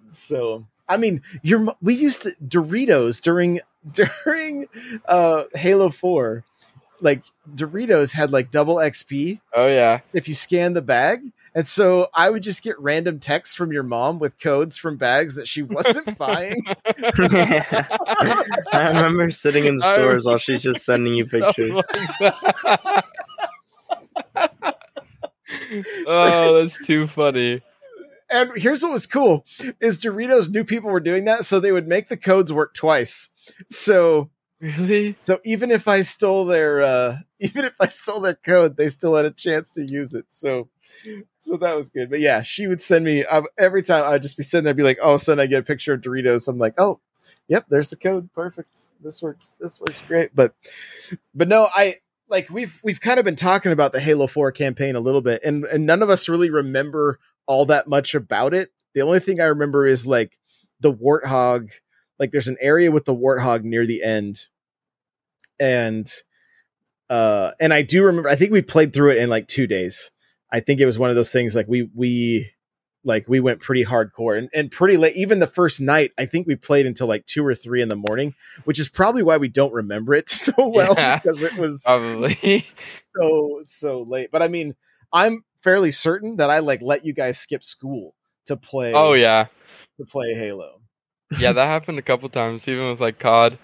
So 0.08 0.66
I 0.88 0.96
mean, 0.96 1.22
your 1.42 1.74
we 1.82 1.94
used 1.94 2.22
to 2.22 2.34
Doritos 2.46 3.20
during 3.20 3.60
during 3.92 4.68
uh 5.06 5.44
Halo 5.54 5.90
Four, 5.90 6.44
like 7.00 7.24
Doritos 7.54 8.12
had 8.14 8.30
like 8.30 8.50
double 8.50 8.76
XP 8.76 9.40
oh 9.54 9.66
yeah. 9.66 10.00
if 10.12 10.28
you 10.28 10.34
scan 10.34 10.72
the 10.74 10.82
bag. 10.82 11.22
And 11.54 11.68
so 11.68 12.08
I 12.12 12.30
would 12.30 12.42
just 12.42 12.64
get 12.64 12.78
random 12.80 13.20
texts 13.20 13.54
from 13.54 13.72
your 13.72 13.84
mom 13.84 14.18
with 14.18 14.40
codes 14.40 14.76
from 14.76 14.96
bags 14.96 15.36
that 15.36 15.46
she 15.46 15.62
wasn't 15.62 16.18
buying. 16.18 16.60
I 16.86 17.86
remember 18.72 19.30
sitting 19.30 19.66
in 19.66 19.76
the 19.76 19.86
I 19.86 19.94
stores 19.94 20.24
while 20.24 20.38
she's 20.38 20.62
just 20.62 20.84
sending 20.84 21.14
you 21.14 21.26
pictures. 21.28 21.72
like 21.72 21.84
oh, 26.06 26.62
that's 26.62 26.76
too 26.86 27.06
funny. 27.06 27.62
And 28.30 28.50
here's 28.56 28.82
what 28.82 28.90
was 28.90 29.06
cool 29.06 29.44
is 29.80 30.02
Doritos 30.02 30.50
knew 30.50 30.64
people 30.64 30.90
were 30.90 30.98
doing 30.98 31.24
that, 31.26 31.44
so 31.44 31.60
they 31.60 31.70
would 31.72 31.86
make 31.86 32.08
the 32.08 32.16
codes 32.16 32.52
work 32.52 32.74
twice. 32.74 33.28
So 33.70 34.30
Really? 34.60 35.14
So 35.18 35.40
even 35.44 35.70
if 35.70 35.86
I 35.86 36.02
stole 36.02 36.46
their 36.46 36.80
uh 36.82 37.18
even 37.38 37.64
if 37.64 37.74
I 37.80 37.88
stole 37.88 38.20
their 38.20 38.34
code, 38.34 38.76
they 38.76 38.88
still 38.88 39.14
had 39.14 39.26
a 39.26 39.30
chance 39.30 39.74
to 39.74 39.84
use 39.84 40.14
it. 40.14 40.26
So 40.30 40.68
so 41.38 41.56
that 41.56 41.76
was 41.76 41.88
good. 41.88 42.10
But 42.10 42.20
yeah, 42.20 42.42
she 42.42 42.66
would 42.66 42.82
send 42.82 43.04
me 43.04 43.24
uh, 43.24 43.42
every 43.58 43.82
time 43.82 44.04
I'd 44.06 44.22
just 44.22 44.36
be 44.36 44.42
sitting 44.42 44.64
there 44.64 44.74
be 44.74 44.82
like, 44.82 44.98
"Oh, 45.02 45.16
sudden 45.16 45.40
I 45.40 45.46
get 45.46 45.60
a 45.60 45.64
picture 45.64 45.94
of 45.94 46.00
Doritos." 46.00 46.48
I'm 46.48 46.58
like, 46.58 46.74
"Oh, 46.78 47.00
yep, 47.48 47.66
there's 47.68 47.90
the 47.90 47.96
code. 47.96 48.30
Perfect. 48.34 48.80
This 49.02 49.22
works. 49.22 49.56
This 49.60 49.80
works 49.80 50.02
great." 50.02 50.34
But 50.34 50.54
but 51.34 51.48
no, 51.48 51.68
I 51.74 51.96
like 52.28 52.50
we've 52.50 52.80
we've 52.84 53.00
kind 53.00 53.18
of 53.18 53.24
been 53.24 53.36
talking 53.36 53.72
about 53.72 53.92
the 53.92 54.00
Halo 54.00 54.26
4 54.26 54.52
campaign 54.52 54.96
a 54.96 55.00
little 55.00 55.20
bit 55.20 55.42
and 55.44 55.64
and 55.64 55.86
none 55.86 56.02
of 56.02 56.10
us 56.10 56.28
really 56.28 56.50
remember 56.50 57.18
all 57.46 57.66
that 57.66 57.86
much 57.86 58.14
about 58.14 58.54
it. 58.54 58.72
The 58.94 59.02
only 59.02 59.20
thing 59.20 59.40
I 59.40 59.46
remember 59.46 59.86
is 59.86 60.06
like 60.06 60.38
the 60.80 60.92
warthog 60.92 61.70
like 62.18 62.30
there's 62.30 62.48
an 62.48 62.56
area 62.60 62.90
with 62.90 63.04
the 63.04 63.14
warthog 63.14 63.64
near 63.64 63.86
the 63.86 64.02
end 64.02 64.46
and 65.58 66.10
uh 67.10 67.50
and 67.60 67.72
i 67.72 67.82
do 67.82 68.04
remember 68.04 68.28
i 68.28 68.36
think 68.36 68.52
we 68.52 68.62
played 68.62 68.92
through 68.92 69.10
it 69.10 69.18
in 69.18 69.30
like 69.30 69.48
two 69.48 69.66
days 69.66 70.10
i 70.54 70.60
think 70.60 70.80
it 70.80 70.86
was 70.86 70.98
one 70.98 71.10
of 71.10 71.16
those 71.16 71.32
things 71.32 71.54
like 71.54 71.66
we 71.68 71.90
we 71.94 72.50
like 73.04 73.28
we 73.28 73.38
went 73.40 73.60
pretty 73.60 73.84
hardcore 73.84 74.38
and, 74.38 74.48
and 74.54 74.70
pretty 74.70 74.96
late 74.96 75.14
even 75.16 75.38
the 75.40 75.46
first 75.46 75.80
night 75.80 76.12
i 76.16 76.24
think 76.24 76.46
we 76.46 76.54
played 76.56 76.86
until 76.86 77.06
like 77.06 77.26
two 77.26 77.44
or 77.44 77.54
three 77.54 77.82
in 77.82 77.88
the 77.90 77.96
morning 77.96 78.34
which 78.64 78.78
is 78.78 78.88
probably 78.88 79.22
why 79.22 79.36
we 79.36 79.48
don't 79.48 79.72
remember 79.74 80.14
it 80.14 80.28
so 80.44 80.52
well 80.56 80.94
Yeah. 80.96 81.18
because 81.18 81.42
it 81.42 81.56
was 81.56 81.82
Probably. 81.84 82.64
so 83.20 83.58
so 83.62 84.02
late 84.02 84.30
but 84.32 84.40
i 84.42 84.48
mean 84.48 84.74
i'm 85.12 85.44
fairly 85.62 85.90
certain 85.90 86.36
that 86.36 86.48
i 86.50 86.60
like 86.60 86.80
let 86.82 87.04
you 87.04 87.12
guys 87.12 87.38
skip 87.38 87.62
school 87.64 88.14
to 88.46 88.56
play 88.56 88.92
oh 88.94 89.12
yeah. 89.14 89.46
to 89.98 90.06
play 90.06 90.34
halo 90.34 90.80
Yeah, 91.38 91.52
that 91.52 91.66
happened 91.66 91.98
a 91.98 92.02
couple 92.02 92.28
times, 92.28 92.68
even 92.68 92.90
with 92.90 93.00
like 93.00 93.18
COD. 93.18 93.58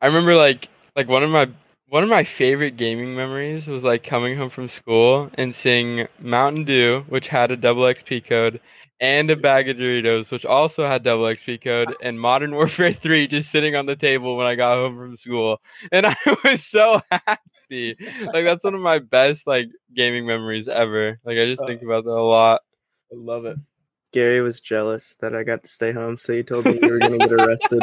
I 0.00 0.06
remember 0.06 0.34
like 0.36 0.68
like 0.96 1.06
one 1.08 1.22
of 1.22 1.28
my 1.28 1.50
one 1.90 2.04
of 2.04 2.08
my 2.08 2.22
favorite 2.22 2.76
gaming 2.76 3.16
memories 3.16 3.66
was 3.66 3.82
like 3.82 4.04
coming 4.04 4.36
home 4.36 4.48
from 4.48 4.68
school 4.68 5.28
and 5.34 5.52
seeing 5.52 6.06
Mountain 6.20 6.64
Dew, 6.64 7.04
which 7.08 7.26
had 7.26 7.50
a 7.50 7.56
double 7.56 7.82
XP 7.82 8.24
code, 8.26 8.60
and 9.00 9.28
a 9.28 9.34
bag 9.34 9.68
of 9.68 9.76
Doritos, 9.76 10.30
which 10.30 10.44
also 10.46 10.86
had 10.86 11.02
double 11.02 11.24
XP 11.24 11.60
code, 11.64 11.96
and 12.00 12.20
Modern 12.20 12.54
Warfare 12.54 12.92
3 12.94 13.26
just 13.26 13.50
sitting 13.50 13.74
on 13.74 13.86
the 13.86 13.96
table 13.96 14.36
when 14.36 14.46
I 14.46 14.54
got 14.54 14.76
home 14.76 14.96
from 14.96 15.16
school. 15.16 15.60
And 15.90 16.06
I 16.06 16.16
was 16.44 16.64
so 16.64 17.02
happy. 17.10 17.96
Like 18.32 18.44
that's 18.44 18.62
one 18.62 18.74
of 18.76 18.80
my 18.80 19.00
best 19.00 19.48
like 19.48 19.68
gaming 19.92 20.26
memories 20.26 20.68
ever. 20.68 21.18
Like 21.24 21.38
I 21.38 21.46
just 21.46 21.62
uh, 21.62 21.66
think 21.66 21.82
about 21.82 22.04
that 22.04 22.10
a 22.10 22.22
lot. 22.22 22.60
i 23.12 23.16
love 23.16 23.46
it 23.46 23.58
Gary 24.12 24.40
was 24.40 24.60
jealous 24.60 25.16
that 25.20 25.34
I 25.36 25.44
got 25.44 25.62
to 25.62 25.70
stay 25.70 25.92
home, 25.92 26.16
so 26.16 26.32
he 26.32 26.42
told 26.42 26.66
me 26.66 26.80
you 26.82 26.90
were 26.90 26.98
going 26.98 27.18
to 27.18 27.28
get 27.28 27.32
arrested. 27.32 27.82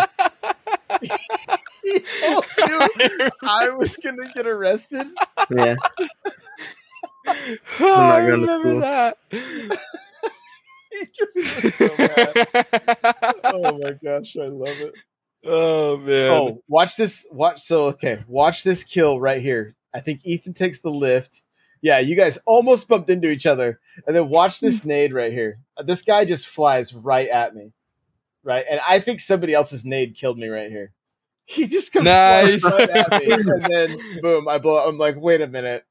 he 1.87 1.99
told 2.21 2.45
you 2.57 3.29
I 3.43 3.69
was 3.77 3.97
gonna 3.97 4.31
get 4.33 4.47
arrested. 4.47 5.07
Yeah, 5.49 5.75
I'm 7.25 7.57
not 7.79 8.19
going 8.21 8.45
to 8.45 8.47
school. 8.47 8.79
That. 8.81 9.17
Because 9.29 11.33
he 11.35 11.41
was 11.63 11.75
so. 11.75 11.89
Oh 13.43 13.79
my 13.81 13.91
gosh, 14.03 14.35
I 14.37 14.47
love 14.47 14.77
it. 14.79 14.93
oh 15.45 15.97
man. 15.97 16.31
Oh, 16.31 16.63
watch 16.67 16.95
this. 16.95 17.25
Watch. 17.31 17.61
So 17.61 17.83
okay, 17.85 18.23
watch 18.27 18.63
this 18.63 18.83
kill 18.83 19.19
right 19.19 19.41
here. 19.41 19.75
I 19.93 20.01
think 20.01 20.21
Ethan 20.25 20.53
takes 20.53 20.81
the 20.81 20.91
lift. 20.91 21.41
Yeah, 21.81 21.99
you 21.99 22.15
guys 22.15 22.39
almost 22.45 22.87
bumped 22.87 23.09
into 23.09 23.29
each 23.29 23.45
other, 23.45 23.79
and 24.05 24.15
then 24.15 24.29
watch 24.29 24.59
this 24.59 24.83
nade 24.85 25.13
right 25.13 25.31
here. 25.31 25.59
This 25.83 26.01
guy 26.01 26.25
just 26.25 26.47
flies 26.47 26.93
right 26.93 27.29
at 27.29 27.55
me, 27.55 27.71
right, 28.43 28.65
and 28.69 28.79
I 28.87 28.99
think 28.99 29.19
somebody 29.19 29.53
else's 29.53 29.85
nade 29.85 30.15
killed 30.15 30.39
me 30.39 30.47
right 30.47 30.71
here. 30.71 30.91
He 31.49 31.65
just 31.65 31.93
comes 31.93 32.03
Nice. 32.05 32.61
right 32.61 32.89
at 32.89 33.21
me, 33.21 33.31
and 33.31 33.65
then 33.71 33.97
boom, 34.21 34.47
I 34.49 34.57
blow. 34.57 34.85
I'm 34.87 34.97
like, 34.97 35.15
wait 35.15 35.39
a 35.41 35.47
minute. 35.47 35.85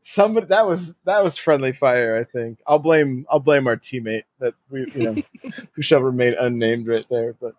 Somebody 0.00 0.46
that 0.46 0.66
was 0.66 0.96
that 1.04 1.22
was 1.22 1.36
friendly 1.36 1.72
fire. 1.72 2.16
I 2.16 2.24
think 2.24 2.60
I'll 2.66 2.78
blame 2.78 3.26
I'll 3.30 3.38
blame 3.40 3.66
our 3.66 3.76
teammate 3.76 4.22
that 4.40 4.54
we 4.70 4.90
you 4.94 5.02
know 5.02 5.22
who 5.74 5.82
shall 5.82 6.00
remain 6.00 6.34
unnamed 6.40 6.86
right 6.88 7.04
there. 7.10 7.34
But 7.38 7.54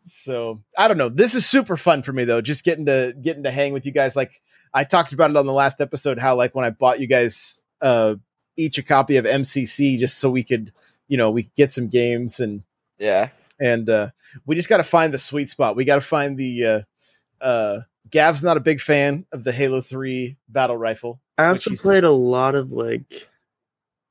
so 0.00 0.60
I 0.76 0.88
don't 0.88 0.98
know. 0.98 1.08
This 1.08 1.34
is 1.34 1.46
super 1.46 1.76
fun 1.76 2.02
for 2.02 2.12
me 2.12 2.24
though. 2.24 2.40
Just 2.40 2.64
getting 2.64 2.86
to 2.86 3.14
getting 3.22 3.44
to 3.44 3.50
hang 3.50 3.72
with 3.72 3.86
you 3.86 3.92
guys. 3.92 4.16
Like 4.16 4.42
I 4.72 4.84
talked 4.84 5.12
about 5.12 5.30
it 5.30 5.36
on 5.36 5.46
the 5.46 5.52
last 5.52 5.80
episode. 5.80 6.18
How 6.18 6.36
like 6.36 6.54
when 6.54 6.64
I 6.64 6.70
bought 6.70 6.98
you 7.00 7.06
guys 7.06 7.60
uh 7.80 8.16
each 8.56 8.76
a 8.78 8.82
copy 8.82 9.16
of 9.16 9.24
MCC 9.24 9.98
just 9.98 10.18
so 10.18 10.30
we 10.30 10.42
could 10.42 10.72
you 11.06 11.16
know 11.16 11.30
we 11.30 11.50
get 11.56 11.70
some 11.70 11.86
games 11.88 12.40
and 12.40 12.62
Yeah. 12.98 13.28
And 13.60 13.88
uh 13.88 14.10
we 14.46 14.54
just 14.56 14.68
got 14.68 14.78
to 14.78 14.84
find 14.84 15.14
the 15.14 15.18
sweet 15.18 15.48
spot. 15.50 15.76
We 15.76 15.84
got 15.84 15.96
to 15.96 16.00
find 16.00 16.36
the 16.36 16.64
uh 16.64 17.44
uh 17.44 17.80
Gav's 18.10 18.44
not 18.44 18.56
a 18.56 18.60
big 18.60 18.80
fan 18.80 19.26
of 19.32 19.44
the 19.44 19.52
Halo 19.52 19.80
3 19.80 20.36
battle 20.48 20.76
rifle. 20.76 21.20
I 21.38 21.50
Which 21.50 21.66
also 21.68 21.82
played 21.82 22.04
a 22.04 22.10
lot 22.10 22.54
of 22.54 22.70
like 22.72 23.28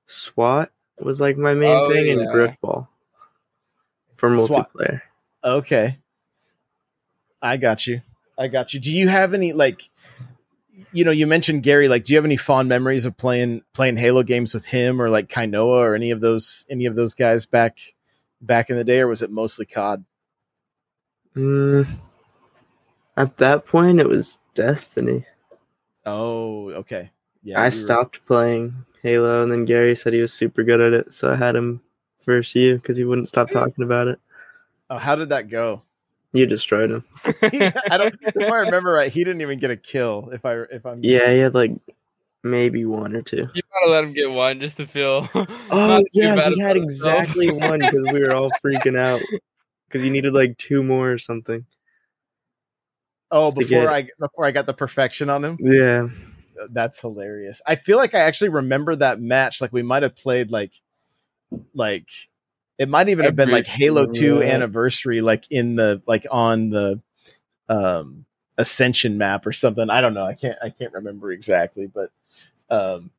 SWAT 0.08 0.72
was 1.00 1.20
like 1.22 1.38
my 1.38 1.54
main 1.54 1.76
Oh, 1.78 1.90
thing 1.90 2.10
and 2.10 2.22
yeah. 2.22 2.28
Grifball 2.28 2.88
for 4.14 4.36
SWAT. 4.36 4.70
multiplayer. 4.74 5.02
Okay. 5.44 5.98
I 7.42 7.58
got 7.58 7.86
you. 7.88 8.02
I 8.38 8.48
got 8.48 8.74
you. 8.74 8.80
Do 8.80 8.92
you 8.92 9.08
have 9.10 9.34
any 9.34 9.54
like 9.54 9.90
you 10.92 11.04
know, 11.06 11.12
you 11.12 11.28
mentioned 11.28 11.64
Gary, 11.64 11.88
like 11.88 12.04
do 12.04 12.14
you 12.14 12.18
have 12.18 12.26
any 12.26 12.38
fond 12.38 12.70
memories 12.70 13.06
of 13.06 13.18
playing 13.18 13.62
playing 13.74 13.98
Halo 13.98 14.24
games 14.24 14.54
with 14.54 14.66
him 14.66 15.02
or 15.02 15.10
like 15.10 15.28
Kainoa 15.28 15.66
or 15.80 15.96
any 15.96 16.12
of 16.12 16.22
those 16.22 16.66
any 16.70 16.86
of 16.86 16.96
those 16.96 17.14
guys 17.14 17.46
back 17.46 17.80
back 18.46 18.70
in 18.70 18.76
the 18.76 18.84
day 18.84 19.00
or 19.00 19.08
was 19.08 19.22
it 19.22 19.32
mostly 19.32 19.66
COD? 19.66 20.04
Mm, 21.36 21.88
at 23.18 23.38
that 23.38 23.66
point, 23.66 24.00
it 24.00 24.08
was 24.08 24.40
Destiny. 24.54 25.26
Oh, 26.06 26.70
okay. 26.72 27.10
Yeah. 27.44 27.60
I 27.60 27.64
you 27.66 27.66
were- 27.68 27.72
stopped 27.72 28.26
playing 28.26 28.74
Halo, 29.02 29.44
and 29.44 29.52
then 29.52 29.66
Gary 29.66 29.96
said 29.96 30.14
he 30.14 30.22
was 30.22 30.34
super 30.34 30.64
good 30.64 30.80
at 30.82 30.94
it, 30.94 31.14
so 31.14 31.32
I 31.32 31.36
had 31.36 31.56
him 31.56 31.82
versus 32.26 32.56
you 32.56 32.76
because 32.76 32.98
he 32.98 33.04
wouldn't 33.04 33.28
stop 33.28 33.50
talking 33.50 33.84
about 33.84 34.08
it. 34.08 34.20
Oh, 34.90 34.98
how 34.98 35.16
did 35.16 35.30
that 35.30 35.50
go? 35.50 35.82
You 36.34 36.46
destroyed 36.46 36.90
him. 36.92 37.04
I 37.26 37.98
don't 37.98 38.16
if 38.22 38.50
I 38.52 38.58
remember 38.58 38.92
right, 38.92 39.12
he 39.12 39.24
didn't 39.24 39.42
even 39.42 39.60
get 39.60 39.72
a 39.72 39.78
kill 39.78 40.30
if 40.34 40.46
I 40.46 40.62
if 40.72 40.86
I'm 40.86 41.00
Yeah, 41.04 41.32
he 41.32 41.40
had 41.40 41.54
like 41.54 41.72
maybe 42.44 42.86
one 42.86 43.16
or 43.16 43.22
two. 43.22 43.48
You 43.54 43.62
gotta 43.72 43.92
let 43.92 44.04
him 44.04 44.14
get 44.14 44.30
one 44.32 44.60
just 44.60 44.78
to 44.78 44.88
feel. 44.88 45.30
Oh 45.72 46.04
yeah, 46.14 46.36
bad 46.36 46.52
he 46.54 46.60
had 46.60 46.76
about 46.76 46.82
himself. 46.84 47.24
exactly 47.24 47.52
one 47.52 47.80
because 47.80 48.04
we 48.12 48.20
were 48.20 48.34
all 48.34 48.52
freaking 48.64 48.98
out 48.98 49.22
because 49.88 50.04
you 50.06 50.12
needed 50.12 50.34
like 50.34 50.58
two 50.58 50.84
more 50.84 51.12
or 51.12 51.18
something. 51.18 51.66
Oh, 53.32 53.52
before 53.52 53.86
get- 53.86 53.90
I 53.90 54.08
before 54.20 54.46
I 54.46 54.52
got 54.52 54.66
the 54.68 54.74
perfection 54.74 55.30
on 55.30 55.44
him. 55.44 55.58
Yeah, 55.60 56.08
That's 56.70 57.00
hilarious. 57.00 57.62
I 57.66 57.76
feel 57.76 57.98
like 57.98 58.14
I 58.14 58.20
actually 58.20 58.50
remember 58.50 58.96
that 58.96 59.20
match. 59.20 59.60
Like 59.62 59.74
we 59.74 59.82
might 59.82 60.04
have 60.04 60.16
played 60.16 60.52
like 60.52 60.74
like 61.74 62.10
it 62.78 62.90
might 62.90 63.10
even 63.10 63.26
have 63.26 63.36
been 63.36 63.50
like 63.50 63.66
Halo 63.66 64.06
2 64.06 64.42
Yeah. 64.42 64.54
anniversary, 64.54 65.22
like 65.22 65.46
in 65.50 65.76
the 65.76 66.02
like 66.06 66.26
on 66.30 66.70
the 66.70 67.02
um 67.70 68.26
ascension 68.58 69.18
map 69.18 69.48
or 69.48 69.52
something. 69.54 69.90
I 69.90 70.02
don't 70.02 70.14
know. 70.14 70.26
I 70.26 70.36
can't 70.36 70.58
I 70.62 70.70
can't 70.70 70.94
remember 70.94 71.32
exactly, 71.32 71.88
but 71.88 72.12
um 72.74 73.12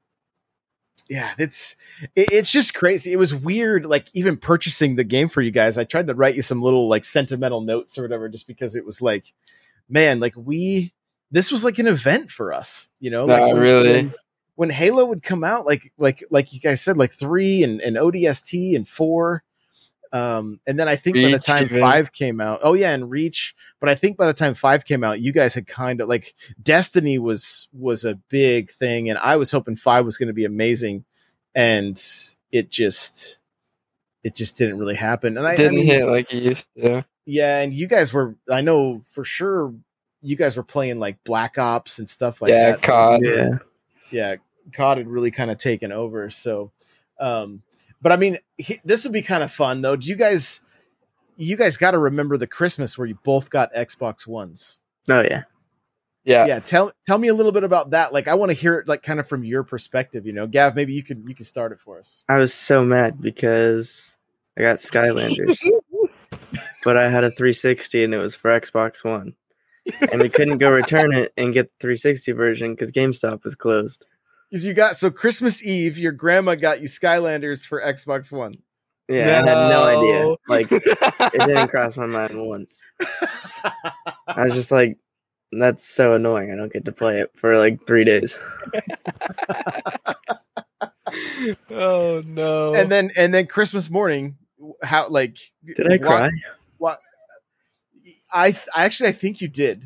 yeah, 1.08 1.32
it's 1.38 1.76
it, 2.16 2.30
it's 2.32 2.50
just 2.50 2.72
crazy. 2.74 3.12
It 3.12 3.16
was 3.18 3.34
weird, 3.34 3.84
like 3.84 4.08
even 4.14 4.36
purchasing 4.38 4.96
the 4.96 5.04
game 5.04 5.28
for 5.28 5.42
you 5.42 5.50
guys. 5.50 5.76
I 5.76 5.84
tried 5.84 6.06
to 6.06 6.14
write 6.14 6.34
you 6.34 6.42
some 6.42 6.62
little 6.62 6.88
like 6.88 7.04
sentimental 7.04 7.60
notes 7.60 7.98
or 7.98 8.02
whatever, 8.02 8.28
just 8.28 8.46
because 8.46 8.74
it 8.74 8.86
was 8.86 9.02
like, 9.02 9.32
man, 9.88 10.18
like 10.18 10.34
we 10.36 10.94
this 11.30 11.52
was 11.52 11.64
like 11.64 11.78
an 11.78 11.86
event 11.88 12.30
for 12.30 12.52
us, 12.54 12.88
you 13.00 13.10
know? 13.10 13.26
Not 13.26 13.40
like 13.42 13.52
when- 13.52 13.62
really. 13.62 13.88
when- 13.92 14.14
when 14.56 14.70
Halo 14.70 15.04
would 15.04 15.24
come 15.24 15.42
out, 15.42 15.66
like 15.66 15.92
like 15.98 16.22
like 16.30 16.52
you 16.52 16.60
guys 16.60 16.80
said, 16.80 16.96
like 16.96 17.12
three 17.12 17.64
and, 17.64 17.80
and 17.80 17.96
ODST 17.96 18.76
and 18.76 18.86
four. 18.88 19.42
Um, 20.14 20.60
and 20.66 20.78
then 20.78 20.88
I 20.88 20.94
think 20.94 21.16
by 21.16 21.28
the 21.30 21.40
time 21.40 21.64
even. 21.64 21.80
five 21.80 22.12
came 22.12 22.40
out, 22.40 22.60
oh 22.62 22.74
yeah, 22.74 22.94
and 22.94 23.10
Reach. 23.10 23.54
But 23.80 23.88
I 23.88 23.96
think 23.96 24.16
by 24.16 24.26
the 24.28 24.32
time 24.32 24.54
five 24.54 24.84
came 24.84 25.02
out, 25.02 25.20
you 25.20 25.32
guys 25.32 25.56
had 25.56 25.66
kind 25.66 26.00
of 26.00 26.08
like 26.08 26.34
Destiny 26.62 27.18
was 27.18 27.68
was 27.72 28.04
a 28.04 28.14
big 28.30 28.70
thing, 28.70 29.10
and 29.10 29.18
I 29.18 29.36
was 29.36 29.50
hoping 29.50 29.74
five 29.76 30.04
was 30.04 30.16
going 30.16 30.28
to 30.28 30.32
be 30.32 30.44
amazing, 30.44 31.04
and 31.52 32.00
it 32.52 32.70
just 32.70 33.40
it 34.22 34.36
just 34.36 34.56
didn't 34.56 34.78
really 34.78 34.94
happen. 34.94 35.36
And 35.36 35.46
I, 35.48 35.56
I 35.56 35.56
Didn't 35.56 35.76
mean, 35.76 35.86
hit 35.86 36.06
like 36.06 36.28
he 36.30 36.38
used 36.38 36.66
to. 36.78 37.04
yeah, 37.26 37.60
and 37.60 37.74
you 37.74 37.88
guys 37.88 38.12
were, 38.14 38.36
I 38.50 38.60
know 38.60 39.02
for 39.08 39.24
sure, 39.24 39.74
you 40.22 40.36
guys 40.36 40.56
were 40.56 40.62
playing 40.62 41.00
like 41.00 41.24
Black 41.24 41.58
Ops 41.58 41.98
and 41.98 42.08
stuff 42.08 42.40
like 42.40 42.50
yeah, 42.50 42.72
that. 42.72 42.82
COD. 42.82 43.20
yeah. 43.24 43.58
yeah, 44.10 44.36
COD 44.72 44.98
had 44.98 45.08
really 45.08 45.32
kind 45.32 45.50
of 45.50 45.58
taken 45.58 45.92
over. 45.92 46.30
So, 46.30 46.70
um, 47.20 47.62
but 48.04 48.12
I 48.12 48.16
mean, 48.16 48.38
he, 48.58 48.80
this 48.84 49.02
would 49.04 49.14
be 49.14 49.22
kind 49.22 49.42
of 49.42 49.50
fun 49.50 49.80
though. 49.80 49.96
Do 49.96 50.08
you 50.10 50.14
guys, 50.14 50.60
you 51.38 51.56
guys 51.56 51.78
got 51.78 51.92
to 51.92 51.98
remember 51.98 52.36
the 52.36 52.46
Christmas 52.46 52.98
where 52.98 53.08
you 53.08 53.18
both 53.24 53.48
got 53.48 53.72
Xbox 53.72 54.26
Ones? 54.26 54.78
Oh 55.08 55.22
yeah. 55.22 55.44
Yeah. 56.24 56.46
Yeah, 56.46 56.58
tell 56.58 56.92
tell 57.06 57.16
me 57.16 57.28
a 57.28 57.34
little 57.34 57.50
bit 57.50 57.64
about 57.64 57.90
that. 57.90 58.12
Like, 58.12 58.28
I 58.28 58.34
want 58.34 58.50
to 58.50 58.54
hear 58.56 58.78
it, 58.78 58.88
like, 58.88 59.02
kind 59.02 59.20
of 59.20 59.26
from 59.26 59.42
your 59.42 59.62
perspective. 59.62 60.26
You 60.26 60.34
know, 60.34 60.46
Gav, 60.46 60.74
maybe 60.74 60.92
you 60.92 61.02
could 61.02 61.24
you 61.26 61.34
could 61.34 61.46
start 61.46 61.72
it 61.72 61.80
for 61.80 61.98
us. 61.98 62.24
I 62.28 62.36
was 62.36 62.52
so 62.52 62.84
mad 62.84 63.22
because 63.22 64.14
I 64.58 64.62
got 64.62 64.76
Skylanders, 64.76 65.58
but 66.84 66.98
I 66.98 67.08
had 67.08 67.24
a 67.24 67.30
360 67.30 68.04
and 68.04 68.14
it 68.14 68.18
was 68.18 68.34
for 68.34 68.50
Xbox 68.50 69.02
One, 69.02 69.34
and 70.12 70.20
we 70.20 70.28
couldn't 70.28 70.58
go 70.58 70.70
return 70.70 71.14
it 71.14 71.32
and 71.38 71.54
get 71.54 71.66
the 71.66 71.80
360 71.80 72.32
version 72.32 72.74
because 72.74 72.92
GameStop 72.92 73.44
was 73.44 73.54
closed. 73.54 74.04
Because 74.54 74.64
you 74.64 74.72
got 74.72 74.96
so 74.96 75.10
Christmas 75.10 75.66
Eve, 75.66 75.98
your 75.98 76.12
grandma 76.12 76.54
got 76.54 76.80
you 76.80 76.86
Skylanders 76.86 77.66
for 77.66 77.82
Xbox 77.82 78.30
One. 78.30 78.54
Yeah, 79.08 79.42
I 79.42 79.48
had 79.48 79.68
no 79.68 79.82
idea. 79.82 80.36
Like 80.48 80.70
it 80.72 81.40
didn't 81.40 81.66
cross 81.66 81.96
my 81.96 82.06
mind 82.06 82.40
once. 82.40 82.86
I 84.28 84.44
was 84.44 84.54
just 84.54 84.70
like, 84.70 84.96
that's 85.50 85.84
so 85.84 86.12
annoying. 86.12 86.52
I 86.52 86.54
don't 86.54 86.72
get 86.72 86.84
to 86.84 86.92
play 86.92 87.18
it 87.18 87.32
for 87.34 87.58
like 87.58 87.84
three 87.84 88.04
days. 88.04 88.38
oh 91.70 92.22
no. 92.24 92.74
and 92.76 92.92
then 92.92 93.10
and 93.16 93.34
then 93.34 93.48
Christmas 93.48 93.90
morning, 93.90 94.36
how 94.84 95.08
like 95.08 95.36
Did 95.66 95.90
I 95.90 95.96
wa- 95.96 96.06
cry? 96.06 96.30
wa- 96.78 96.96
I 98.32 98.52
th- 98.52 98.68
I 98.72 98.84
actually 98.84 99.08
I 99.08 99.12
think 99.14 99.40
you 99.40 99.48
did. 99.48 99.82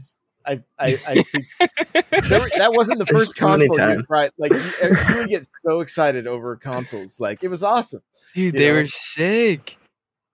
I 0.49 0.63
I, 0.79 1.01
I 1.07 1.23
think 1.33 1.47
there 1.59 2.49
that 2.57 2.73
wasn't 2.73 2.99
the 2.99 3.07
first 3.07 3.37
console 3.37 3.69
you 3.69 3.77
times. 3.77 4.05
right. 4.09 4.31
Like 4.39 4.53
you, 4.53 4.61
you 4.83 5.17
would 5.17 5.29
get 5.29 5.47
so 5.67 5.81
excited 5.81 6.27
over 6.27 6.57
consoles. 6.57 7.21
Like 7.21 7.45
it 7.45 7.49
was 7.49 7.63
awesome. 7.63 8.03
Dude, 8.35 8.55
you 8.55 8.61
they 8.61 8.69
know? 8.69 8.75
were 8.75 8.89
sick. 8.89 9.77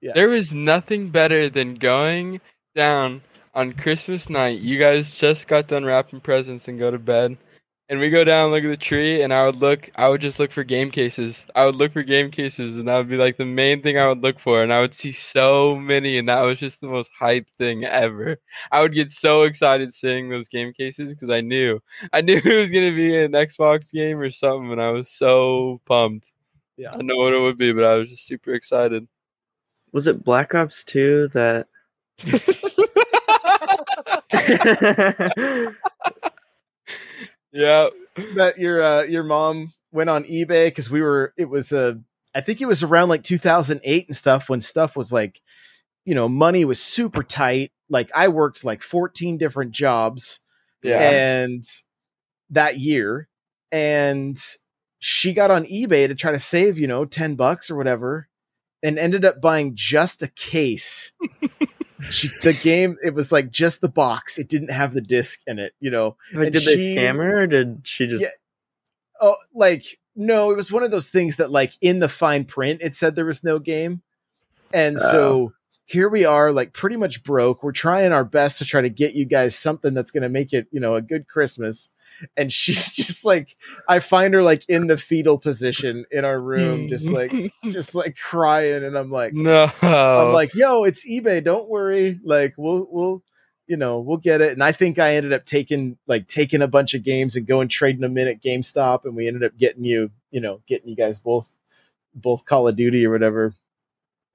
Yeah. 0.00 0.12
There 0.14 0.28
was 0.28 0.52
nothing 0.52 1.10
better 1.10 1.48
than 1.48 1.74
going 1.74 2.40
down 2.74 3.22
on 3.54 3.72
Christmas 3.72 4.28
night. 4.28 4.60
You 4.60 4.78
guys 4.78 5.10
just 5.10 5.48
got 5.48 5.68
done 5.68 5.84
wrapping 5.84 6.20
presents 6.20 6.68
and 6.68 6.78
go 6.78 6.90
to 6.90 6.98
bed. 6.98 7.36
And 7.90 8.00
we 8.00 8.08
go 8.08 8.24
down, 8.24 8.50
look 8.50 8.64
at 8.64 8.68
the 8.68 8.78
tree, 8.78 9.20
and 9.20 9.30
I 9.30 9.44
would 9.44 9.56
look, 9.56 9.90
I 9.94 10.08
would 10.08 10.22
just 10.22 10.38
look 10.38 10.50
for 10.50 10.64
game 10.64 10.90
cases. 10.90 11.44
I 11.54 11.66
would 11.66 11.76
look 11.76 11.92
for 11.92 12.02
game 12.02 12.30
cases, 12.30 12.78
and 12.78 12.88
that 12.88 12.96
would 12.96 13.10
be 13.10 13.18
like 13.18 13.36
the 13.36 13.44
main 13.44 13.82
thing 13.82 13.98
I 13.98 14.08
would 14.08 14.22
look 14.22 14.40
for. 14.40 14.62
And 14.62 14.72
I 14.72 14.80
would 14.80 14.94
see 14.94 15.12
so 15.12 15.76
many, 15.76 16.16
and 16.16 16.26
that 16.30 16.40
was 16.40 16.58
just 16.58 16.80
the 16.80 16.86
most 16.86 17.10
hype 17.18 17.46
thing 17.58 17.84
ever. 17.84 18.38
I 18.72 18.80
would 18.80 18.94
get 18.94 19.10
so 19.10 19.42
excited 19.42 19.94
seeing 19.94 20.30
those 20.30 20.48
game 20.48 20.72
cases 20.72 21.10
because 21.10 21.28
I 21.28 21.42
knew, 21.42 21.78
I 22.14 22.22
knew 22.22 22.36
it 22.42 22.56
was 22.56 22.72
going 22.72 22.90
to 22.90 22.96
be 22.96 23.22
an 23.22 23.32
Xbox 23.32 23.92
game 23.92 24.18
or 24.18 24.30
something, 24.30 24.72
and 24.72 24.80
I 24.80 24.90
was 24.90 25.10
so 25.10 25.82
pumped. 25.84 26.32
Yeah. 26.78 26.92
I 26.92 27.02
know 27.02 27.16
what 27.16 27.34
it 27.34 27.40
would 27.40 27.58
be, 27.58 27.72
but 27.72 27.84
I 27.84 27.96
was 27.96 28.08
just 28.08 28.26
super 28.26 28.54
excited. 28.54 29.06
Was 29.92 30.06
it 30.06 30.24
Black 30.24 30.54
Ops 30.54 30.84
2 30.84 31.28
that? 31.34 31.66
Yeah. 37.54 37.88
that 38.36 38.58
your 38.58 38.82
uh, 38.82 39.02
your 39.04 39.22
mom 39.22 39.72
went 39.92 40.10
on 40.10 40.24
eBay 40.24 40.66
because 40.66 40.90
we 40.90 41.00
were 41.00 41.32
it 41.38 41.48
was 41.48 41.72
uh, 41.72 41.94
I 42.34 42.40
think 42.40 42.60
it 42.60 42.66
was 42.66 42.82
around 42.82 43.08
like 43.08 43.22
2008 43.22 44.06
and 44.08 44.16
stuff 44.16 44.48
when 44.50 44.60
stuff 44.60 44.96
was 44.96 45.12
like 45.12 45.40
you 46.04 46.14
know 46.14 46.28
money 46.28 46.64
was 46.64 46.80
super 46.82 47.22
tight 47.22 47.70
like 47.88 48.10
I 48.14 48.28
worked 48.28 48.64
like 48.64 48.82
14 48.82 49.38
different 49.38 49.70
jobs 49.72 50.40
Yeah. 50.82 50.98
and 51.00 51.64
that 52.50 52.78
year 52.78 53.28
and 53.72 54.36
she 54.98 55.32
got 55.32 55.50
on 55.50 55.64
eBay 55.64 56.08
to 56.08 56.14
try 56.14 56.32
to 56.32 56.38
save 56.40 56.78
you 56.78 56.86
know 56.88 57.04
10 57.04 57.36
bucks 57.36 57.70
or 57.70 57.76
whatever 57.76 58.28
and 58.82 58.98
ended 58.98 59.24
up 59.24 59.40
buying 59.40 59.72
just 59.74 60.22
a 60.22 60.28
case 60.28 61.12
she 62.10 62.30
the 62.42 62.52
game 62.52 62.96
it 63.02 63.14
was 63.14 63.30
like 63.32 63.50
just 63.50 63.80
the 63.80 63.88
box 63.88 64.38
it 64.38 64.48
didn't 64.48 64.70
have 64.70 64.92
the 64.92 65.00
disc 65.00 65.40
in 65.46 65.58
it 65.58 65.74
you 65.80 65.90
know 65.90 66.16
like, 66.32 66.52
did 66.52 66.64
they 66.64 66.76
she- 66.76 66.96
scam 66.96 67.16
her 67.16 67.42
or 67.42 67.46
did 67.46 67.80
she 67.84 68.06
just? 68.06 68.22
Yeah. 68.22 68.28
oh 69.20 69.36
like 69.54 69.98
no 70.16 70.50
it 70.50 70.56
was 70.56 70.70
one 70.70 70.82
of 70.82 70.90
those 70.90 71.08
things 71.08 71.36
that 71.36 71.50
like 71.50 71.72
in 71.80 71.98
the 71.98 72.08
fine 72.08 72.44
print 72.44 72.80
it 72.82 72.94
said 72.96 73.14
there 73.14 73.24
was 73.24 73.44
no 73.44 73.58
game 73.58 74.02
and 74.74 74.98
so 74.98 75.32
oh. 75.32 75.52
here 75.86 76.08
we 76.08 76.24
are, 76.24 76.50
like 76.50 76.72
pretty 76.72 76.96
much 76.96 77.22
broke. 77.22 77.62
We're 77.62 77.72
trying 77.72 78.12
our 78.12 78.24
best 78.24 78.58
to 78.58 78.64
try 78.64 78.82
to 78.82 78.90
get 78.90 79.14
you 79.14 79.24
guys 79.24 79.56
something 79.56 79.94
that's 79.94 80.10
going 80.10 80.24
to 80.24 80.28
make 80.28 80.52
it, 80.52 80.66
you 80.72 80.80
know, 80.80 80.96
a 80.96 81.00
good 81.00 81.28
Christmas. 81.28 81.90
And 82.36 82.52
she's 82.52 82.92
just 82.94 83.24
like, 83.24 83.56
I 83.88 83.98
find 83.98 84.34
her 84.34 84.42
like 84.42 84.68
in 84.68 84.86
the 84.86 84.96
fetal 84.96 85.38
position 85.38 86.04
in 86.10 86.24
our 86.24 86.40
room, 86.40 86.88
just 86.88 87.08
like, 87.08 87.32
just 87.64 87.94
like 87.94 88.16
crying. 88.16 88.84
And 88.84 88.96
I'm 88.96 89.10
like, 89.10 89.34
no. 89.34 89.70
I'm 89.82 90.32
like, 90.32 90.54
yo, 90.54 90.84
it's 90.84 91.08
eBay. 91.08 91.42
Don't 91.42 91.68
worry. 91.68 92.20
Like, 92.24 92.54
we'll, 92.56 92.86
we'll, 92.90 93.22
you 93.66 93.76
know, 93.76 94.00
we'll 94.00 94.18
get 94.18 94.40
it. 94.40 94.52
And 94.52 94.62
I 94.62 94.72
think 94.72 94.98
I 94.98 95.14
ended 95.14 95.32
up 95.32 95.44
taking 95.44 95.96
like 96.06 96.28
taking 96.28 96.62
a 96.62 96.68
bunch 96.68 96.94
of 96.94 97.02
games 97.02 97.36
and 97.36 97.46
going 97.46 97.68
trading 97.68 98.02
them 98.02 98.18
in 98.18 98.28
at 98.28 98.42
GameStop, 98.42 99.04
and 99.04 99.16
we 99.16 99.26
ended 99.26 99.44
up 99.44 99.56
getting 99.56 99.84
you, 99.84 100.10
you 100.30 100.40
know, 100.40 100.60
getting 100.66 100.88
you 100.88 100.96
guys 100.96 101.18
both, 101.18 101.48
both 102.14 102.44
Call 102.44 102.68
of 102.68 102.76
Duty 102.76 103.06
or 103.06 103.10
whatever. 103.10 103.54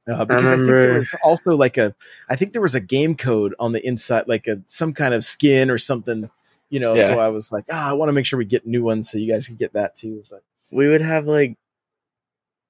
Uh, 0.10 0.26
because 0.26 0.48
I, 0.48 0.56
think 0.56 0.68
there 0.68 0.94
was 0.94 1.16
also 1.24 1.56
like 1.56 1.78
a, 1.78 1.94
I 2.28 2.36
think 2.36 2.54
there 2.54 2.62
was 2.62 2.74
a 2.74 2.80
game 2.80 3.16
code 3.16 3.54
on 3.60 3.74
the 3.74 3.86
inside, 3.86 4.28
like 4.28 4.48
a 4.48 4.62
some 4.66 4.94
kind 4.94 5.14
of 5.14 5.24
skin 5.24 5.70
or 5.70 5.78
something, 5.78 6.32
you 6.70 6.80
know. 6.80 6.96
Yeah. 6.96 7.08
So 7.08 7.20
I 7.20 7.30
was 7.30 7.52
like, 7.52 7.66
ah, 7.72 7.90
I 7.90 7.94
want 7.94 8.10
to 8.10 8.14
make 8.14 8.26
sure 8.26 8.38
we 8.38 8.46
get 8.46 8.66
new 8.66 8.84
ones 8.84 9.10
so 9.10 9.18
you 9.18 9.32
guys 9.32 9.48
can 9.48 9.56
get 9.56 9.74
that 9.74 9.96
too. 9.96 10.24
But 10.30 10.44
we 10.72 10.88
would 10.88 11.02
have 11.02 11.26
like 11.26 11.58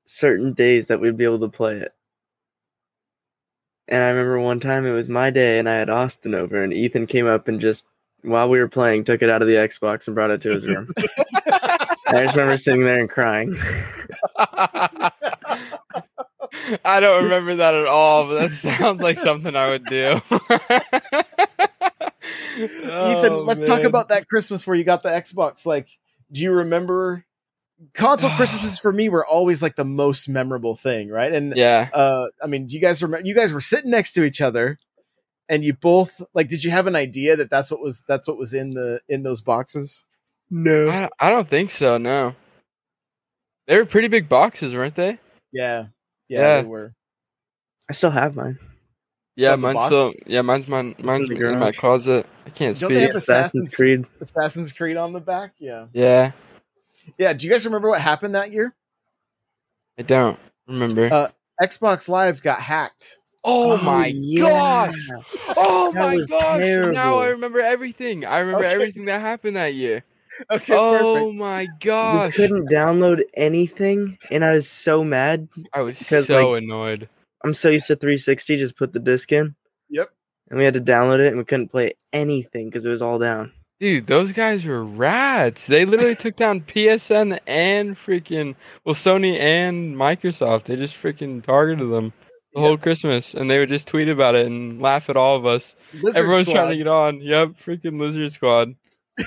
certain 0.05 0.53
days 0.53 0.87
that 0.87 0.99
we'd 0.99 1.17
be 1.17 1.25
able 1.25 1.39
to 1.39 1.49
play 1.49 1.77
it. 1.77 1.93
And 3.87 4.03
I 4.03 4.09
remember 4.09 4.39
one 4.39 4.59
time 4.59 4.85
it 4.85 4.91
was 4.91 5.09
my 5.09 5.31
day 5.31 5.57
and 5.57 5.67
I 5.67 5.73
had 5.73 5.89
Austin 5.89 6.35
over 6.35 6.63
and 6.63 6.73
Ethan 6.73 7.07
came 7.07 7.25
up 7.25 7.47
and 7.47 7.59
just 7.59 7.85
while 8.21 8.49
we 8.49 8.59
were 8.59 8.67
playing 8.67 9.03
took 9.03 9.21
it 9.21 9.29
out 9.29 9.41
of 9.41 9.47
the 9.47 9.55
Xbox 9.55 10.07
and 10.07 10.13
brought 10.13 10.29
it 10.31 10.41
to 10.41 10.51
his 10.51 10.67
room. 10.67 10.93
I 10.97 12.23
just 12.23 12.35
remember 12.35 12.57
sitting 12.57 12.83
there 12.83 12.99
and 12.99 13.09
crying. 13.09 13.57
I 16.85 16.99
don't 16.99 17.23
remember 17.23 17.55
that 17.57 17.73
at 17.73 17.85
all, 17.85 18.27
but 18.27 18.41
that 18.41 18.51
sounds 18.51 19.01
like 19.01 19.19
something 19.19 19.55
I 19.55 19.69
would 19.69 19.85
do. 19.85 20.21
Ethan, 22.67 23.33
Oh, 23.33 23.43
let's 23.45 23.61
talk 23.65 23.83
about 23.83 24.09
that 24.09 24.27
Christmas 24.27 24.65
where 24.67 24.75
you 24.75 24.83
got 24.83 25.03
the 25.03 25.09
Xbox. 25.09 25.65
Like, 25.65 25.87
do 26.31 26.41
you 26.41 26.51
remember 26.51 27.25
console 27.93 28.31
Christmases 28.35 28.77
for 28.79 28.91
me 28.91 29.09
were 29.09 29.25
always 29.25 29.61
like 29.61 29.75
the 29.75 29.85
most 29.85 30.27
memorable 30.27 30.75
thing, 30.75 31.09
right? 31.09 31.31
And 31.31 31.55
Yeah. 31.55 31.89
uh 31.93 32.25
I 32.43 32.47
mean, 32.47 32.67
do 32.67 32.75
you 32.75 32.81
guys 32.81 33.01
remember 33.01 33.25
you 33.27 33.35
guys 33.35 33.53
were 33.53 33.61
sitting 33.61 33.91
next 33.91 34.13
to 34.13 34.23
each 34.23 34.41
other 34.41 34.77
and 35.47 35.63
you 35.63 35.73
both 35.73 36.21
like 36.33 36.49
did 36.49 36.63
you 36.63 36.71
have 36.71 36.87
an 36.87 36.95
idea 36.95 37.35
that 37.35 37.49
that's 37.49 37.71
what 37.71 37.79
was 37.81 38.03
that's 38.07 38.27
what 38.27 38.37
was 38.37 38.53
in 38.53 38.71
the 38.71 39.01
in 39.07 39.23
those 39.23 39.41
boxes? 39.41 40.03
No. 40.51 40.89
I, 40.89 41.09
I 41.19 41.29
don't 41.29 41.49
think 41.49 41.71
so, 41.71 41.97
no. 41.97 42.35
They 43.67 43.77
were 43.77 43.85
pretty 43.85 44.07
big 44.07 44.27
boxes, 44.27 44.73
weren't 44.73 44.95
they? 44.95 45.19
Yeah. 45.51 45.85
Yeah, 46.27 46.39
Yeah. 46.39 46.61
they 46.61 46.67
were. 46.67 46.93
I 47.89 47.93
still 47.93 48.09
have 48.11 48.35
mine. 48.35 48.57
Yeah, 49.35 49.55
mine's 49.55 49.85
still 49.85 50.11
yeah, 50.27 50.41
mine's 50.41 50.67
mine 50.67 50.95
mine's 50.99 51.29
the 51.29 51.47
in 51.47 51.59
my 51.59 51.71
closet. 51.71 52.25
I 52.49 52.51
can't 52.51 52.79
Don't 52.79 52.91
they 52.91 53.01
have 53.01 53.11
Assassin's 53.11 53.67
Assassin's 53.67 53.75
Creed. 53.75 54.07
Assassin's 54.21 54.71
Creed 54.71 54.97
on 54.97 55.13
the 55.13 55.19
back? 55.19 55.53
Yeah. 55.59 55.85
Yeah. 55.93 56.31
Yeah, 57.19 57.33
do 57.33 57.45
you 57.45 57.53
guys 57.53 57.63
remember 57.65 57.89
what 57.89 58.01
happened 58.01 58.33
that 58.33 58.51
year? 58.51 58.73
I 59.99 60.01
don't 60.01 60.39
remember. 60.67 61.13
Uh, 61.13 61.29
Xbox 61.61 62.09
Live 62.09 62.41
got 62.41 62.59
hacked. 62.59 63.19
oh, 63.43 63.77
my 63.77 64.11
gosh. 64.37 64.95
Oh 65.55 65.91
That 65.93 65.99
my 66.09 66.15
was 66.15 66.29
gosh. 66.31 66.59
Now. 66.91 67.19
I 67.19 67.27
remember 67.27 67.59
everything. 67.61 68.25
I 68.25 68.39
remember 68.39 68.65
Okay. 68.65 68.73
everything 68.73 69.05
that 69.05 69.21
happened 69.21 69.55
that 69.55 69.75
year. 69.75 70.03
Okay, 70.49 70.73
oh 70.75 71.13
perfect. 71.13 71.35
my 71.35 72.23
We 72.25 72.31
couldn't 72.31 72.69
download 72.69 73.21
anything 73.35 74.17
and 74.31 74.43
I 74.43 74.55
was 74.55 74.67
so 74.67 75.03
mad. 75.03 75.49
I 75.73 75.81
was 75.81 75.97
because, 75.99 76.27
so 76.27 76.51
like, 76.51 76.63
annoyed. 76.63 77.09
I'm 77.43 77.53
so 77.53 77.69
used 77.69 77.87
to 77.87 77.95
360, 77.95 78.57
just 78.57 78.75
put 78.75 78.93
the 78.93 78.99
disc 78.99 79.31
in. 79.31 79.55
Yep. 80.49 80.51
And 80.51 80.57
we 80.59 80.65
had 80.65 80.73
to 80.73 80.81
download 80.81 81.19
it 81.19 81.27
and 81.27 81.37
we 81.37 81.45
couldn't 81.45 81.69
play 81.69 81.93
anything 82.13 82.65
because 82.69 82.85
it 82.85 82.89
was 82.89 83.01
all 83.01 83.19
down. 83.19 83.51
Dude, 83.79 84.07
those 84.07 84.33
guys 84.33 84.65
were 84.65 84.83
rats. 84.83 85.65
They 85.65 85.85
literally 85.85 86.15
took 86.15 86.35
down 86.35 86.61
PSN 86.67 87.39
and 87.47 87.97
freaking 87.97 88.55
well 88.83 88.95
Sony 88.95 89.39
and 89.39 89.95
Microsoft. 89.95 90.65
They 90.65 90.75
just 90.75 90.95
freaking 91.01 91.43
targeted 91.43 91.89
them 91.91 92.11
the 92.53 92.59
Yep. 92.61 92.67
whole 92.67 92.77
Christmas, 92.77 93.35
and 93.35 93.49
they 93.49 93.59
would 93.59 93.69
just 93.69 93.87
tweet 93.87 94.09
about 94.09 94.33
it 94.33 94.47
and 94.47 94.81
laugh 94.81 95.07
at 95.09 95.15
all 95.15 95.35
of 95.37 95.45
us. 95.45 95.75
Lizard 95.93 96.19
Everyone's 96.23 96.47
Squad. 96.47 96.53
trying 96.55 96.69
to 96.71 96.77
get 96.77 96.87
on. 96.87 97.21
Yep, 97.21 97.49
freaking 97.63 98.01
Lizard 98.01 98.33
Squad. 98.33 98.73
I 99.19 99.25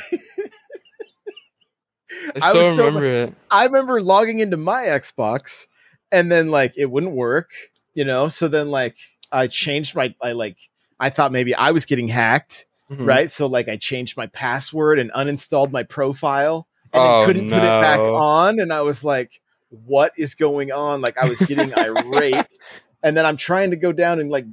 I 2.40 2.48
still 2.50 2.56
was 2.56 2.76
so 2.76 2.86
remember 2.86 3.06
it. 3.24 3.34
I 3.50 3.64
remember 3.64 4.02
logging 4.02 4.40
into 4.40 4.56
my 4.56 4.82
Xbox 4.84 5.66
and 6.10 6.30
then 6.30 6.50
like 6.50 6.74
it 6.76 6.90
wouldn't 6.90 7.12
work, 7.14 7.50
you 7.94 8.04
know. 8.04 8.28
So 8.28 8.48
then 8.48 8.70
like 8.70 8.96
I 9.30 9.46
changed 9.46 9.94
my 9.94 10.14
I 10.22 10.32
like 10.32 10.58
I 11.02 11.10
thought 11.10 11.32
maybe 11.32 11.54
I 11.54 11.72
was 11.72 11.84
getting 11.84 12.08
hacked, 12.08 12.66
Mhm. 12.90 13.04
right? 13.06 13.30
So 13.30 13.46
like 13.46 13.68
I 13.68 13.76
changed 13.76 14.16
my 14.16 14.28
password 14.28 14.98
and 14.98 15.12
uninstalled 15.12 15.70
my 15.72 15.82
profile 15.82 16.66
and 16.94 17.04
Oh, 17.04 17.24
couldn't 17.26 17.48
put 17.50 17.58
it 17.64 17.80
back 17.80 18.00
on 18.14 18.60
and 18.60 18.72
I 18.72 18.82
was 18.82 19.04
like 19.04 19.40
what 19.68 20.12
is 20.18 20.34
going 20.34 20.70
on? 20.70 21.00
Like 21.00 21.16
I 21.18 21.24
was 21.26 21.40
getting 21.40 21.74
irate 21.74 22.46
and 23.02 23.16
then 23.16 23.24
I'm 23.26 23.36
trying 23.38 23.70
to 23.70 23.76
go 23.76 23.90
down 23.92 24.20
and 24.20 24.30
like 24.30 24.44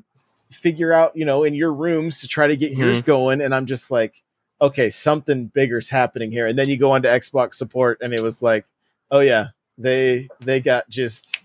figure 0.49 0.93
out, 0.93 1.15
you 1.15 1.25
know, 1.25 1.43
in 1.43 1.53
your 1.53 1.73
rooms 1.73 2.21
to 2.21 2.27
try 2.27 2.47
to 2.47 2.55
get 2.55 2.71
Mm-hmm. 2.71 2.79
yours 2.81 3.01
going 3.03 3.41
and 3.41 3.53
I'm 3.53 3.65
just 3.65 3.91
like 3.91 4.23
okay, 4.61 4.89
something 4.89 5.45
bigger's 5.47 5.89
happening 5.89 6.31
here. 6.33 6.45
And 6.45 6.59
then 6.59 6.67
you 6.67 6.77
go 6.77 6.91
onto 6.91 7.07
Xbox 7.07 7.53
support 7.53 7.99
and 8.01 8.13
it 8.13 8.21
was 8.21 8.41
like, 8.41 8.65
oh 9.11 9.19
yeah, 9.19 9.47
they 9.77 10.29
they 10.41 10.59
got 10.59 10.89
just 10.89 11.39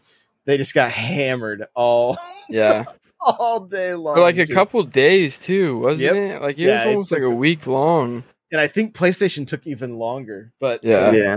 they 0.46 0.56
just 0.56 0.74
got 0.74 0.90
hammered 0.90 1.64
all 1.74 2.16
Yeah, 2.48 2.84
all 3.38 3.60
day 3.60 3.94
long. 3.94 4.14
for 4.16 4.20
like 4.20 4.36
a 4.36 4.44
Just- 4.46 4.52
couple 4.52 4.82
days 4.84 5.38
too, 5.38 5.78
wasn't 5.78 6.02
Yep. 6.02 6.14
it? 6.14 6.42
Like 6.42 6.58
it 6.58 6.62
Yeah, 6.62 6.76
was 6.78 6.84
it 6.84 6.88
almost 6.90 7.12
like 7.12 7.20
took 7.20 7.28
a 7.30 7.32
a- 7.32 7.34
week 7.36 7.66
long. 7.66 8.24
and 8.52 8.60
I 8.60 8.66
think 8.68 8.94
PlayStation 8.94 9.46
took 9.46 9.66
even 9.66 9.96
longer. 9.98 10.52
But 10.60 10.82
Yeah. 10.84 10.96
uh, 11.08 11.12
yeah. 11.12 11.36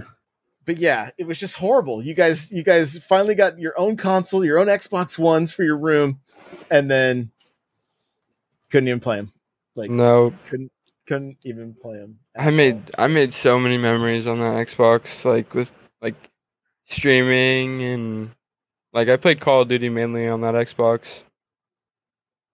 but 0.66 0.78
yeah, 0.78 1.12
it 1.18 1.26
was 1.28 1.40
just 1.40 1.56
horrible. 1.56 2.02
You 2.04 2.14
guys 2.14 2.52
you 2.52 2.64
guys 2.64 2.98
finally 2.98 3.36
got 3.36 3.58
your 3.60 3.74
own 3.80 3.96
console, 3.98 4.44
your 4.46 4.60
own 4.60 4.68
Xbox 4.68 5.18
Ones 5.18 5.52
for 5.52 5.64
your 5.64 5.78
room, 5.78 6.20
and 6.70 6.90
then 6.92 7.32
couldn't 8.70 8.88
even 8.90 9.00
play 9.00 9.16
them. 9.18 9.32
Like 9.76 9.90
No, 9.90 10.34
couldn't 10.50 10.72
couldn't 11.08 11.38
even 11.44 11.74
play 11.82 11.98
them. 11.98 12.20
I 12.36 12.50
made 12.52 12.82
I 12.98 13.08
made 13.08 13.32
so 13.34 13.58
many 13.58 13.78
memories 13.78 14.28
on 14.28 14.40
that 14.40 14.68
Xbox, 14.68 15.24
like 15.24 15.54
with 15.54 15.72
like 16.02 16.16
streaming 16.90 17.82
and 17.84 18.32
like 18.94 19.08
I 19.10 19.16
played 19.18 19.40
Call 19.40 19.62
of 19.62 19.70
Duty 19.70 19.90
mainly 19.90 20.28
on 20.28 20.42
that 20.42 20.54
Xbox. 20.56 21.24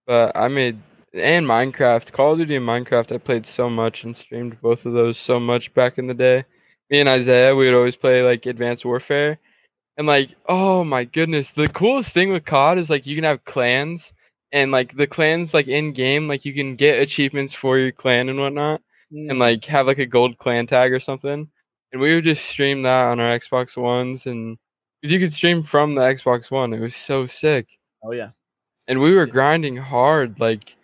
But 0.06 0.36
I 0.36 0.48
made 0.48 0.78
and 1.14 1.46
Minecraft, 1.46 2.10
Call 2.12 2.32
of 2.32 2.38
Duty 2.38 2.56
and 2.56 2.66
Minecraft. 2.66 3.12
I 3.12 3.18
played 3.18 3.46
so 3.46 3.70
much 3.70 4.04
and 4.04 4.16
streamed 4.16 4.60
both 4.60 4.84
of 4.84 4.92
those 4.92 5.16
so 5.18 5.38
much 5.38 5.72
back 5.74 5.98
in 5.98 6.06
the 6.08 6.14
day. 6.14 6.44
Me 6.90 7.00
and 7.00 7.08
Isaiah, 7.08 7.54
we 7.54 7.66
would 7.66 7.76
always 7.76 7.96
play 7.96 8.22
like 8.22 8.46
Advanced 8.46 8.84
Warfare, 8.84 9.38
and 9.96 10.06
like 10.06 10.34
oh 10.48 10.84
my 10.84 11.04
goodness, 11.04 11.50
the 11.50 11.68
coolest 11.68 12.10
thing 12.12 12.30
with 12.32 12.44
COD 12.44 12.78
is 12.78 12.90
like 12.90 13.06
you 13.06 13.14
can 13.16 13.24
have 13.24 13.44
clans. 13.44 14.12
And 14.52 14.70
like 14.70 14.96
the 14.96 15.08
clans, 15.08 15.52
like 15.52 15.66
in 15.66 15.92
game, 15.92 16.28
like 16.28 16.44
you 16.44 16.54
can 16.54 16.76
get 16.76 17.00
achievements 17.00 17.52
for 17.52 17.76
your 17.78 17.90
clan 17.92 18.28
and 18.28 18.38
whatnot 18.38 18.80
Mm. 19.12 19.30
and 19.30 19.38
like 19.38 19.64
have 19.66 19.86
like 19.86 19.98
a 19.98 20.06
gold 20.06 20.38
clan 20.38 20.66
tag 20.66 20.92
or 20.92 20.98
something. 21.00 21.48
And 21.92 22.00
we 22.00 22.14
would 22.14 22.24
just 22.24 22.44
stream 22.46 22.82
that 22.82 23.04
on 23.06 23.20
our 23.20 23.38
Xbox 23.38 23.76
Ones 23.76 24.26
and 24.26 24.56
because 25.02 25.12
you 25.12 25.20
could 25.20 25.32
stream 25.32 25.62
from 25.62 25.94
the 25.94 26.00
Xbox 26.00 26.50
One. 26.50 26.72
It 26.72 26.80
was 26.80 26.96
so 26.96 27.26
sick. 27.26 27.66
oh 28.02 28.12
yeah, 28.12 28.30
And 28.86 29.00
we 29.00 29.14
were 29.14 29.26
grinding 29.26 29.76
hard. 29.76 30.40
Like 30.40 30.74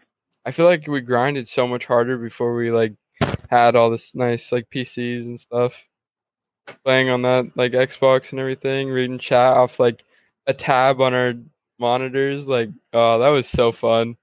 I 0.44 0.52
feel 0.52 0.66
like 0.66 0.86
we 0.86 1.00
grinded 1.00 1.48
so 1.48 1.66
much 1.66 1.84
harder 1.84 2.16
before 2.16 2.54
we 2.54 2.70
like 2.70 2.94
had 3.48 3.76
all 3.76 3.90
this 3.90 4.14
nice 4.14 4.52
like 4.52 4.70
PCs 4.70 5.26
and 5.26 5.38
stuff. 5.38 5.74
Playing 6.84 7.10
on 7.10 7.22
that 7.22 7.50
like 7.56 7.72
Xbox 7.72 8.30
and 8.30 8.40
everything, 8.40 8.88
reading 8.88 9.18
chat 9.18 9.56
off 9.56 9.80
like 9.80 10.02
a 10.46 10.54
tab 10.54 11.00
on 11.00 11.14
our 11.14 11.34
monitors. 11.78 12.46
Like, 12.46 12.70
oh, 12.92 13.18
that 13.18 13.28
was 13.28 13.48
so 13.48 13.72
fun. 13.72 14.16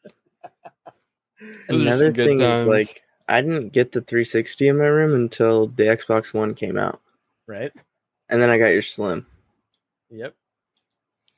Those 1.40 1.82
Another 1.82 2.08
some 2.08 2.14
good 2.14 2.28
thing 2.28 2.42
is 2.42 2.66
like 2.66 3.02
I 3.28 3.42
didn't 3.42 3.74
get 3.74 3.92
the 3.92 4.02
360 4.02 4.70
in 4.70 4.78
my 4.78 4.86
room 4.86 5.14
until 5.14 5.68
the 5.68 5.84
Xbox 5.84 6.34
One 6.34 6.54
came 6.54 6.78
out, 6.78 7.02
right. 7.46 7.72
and 8.30 8.42
then 8.42 8.50
I 8.50 8.58
got 8.58 8.70
your 8.70 8.82
Slim. 8.82 9.26
Yep. 10.10 10.34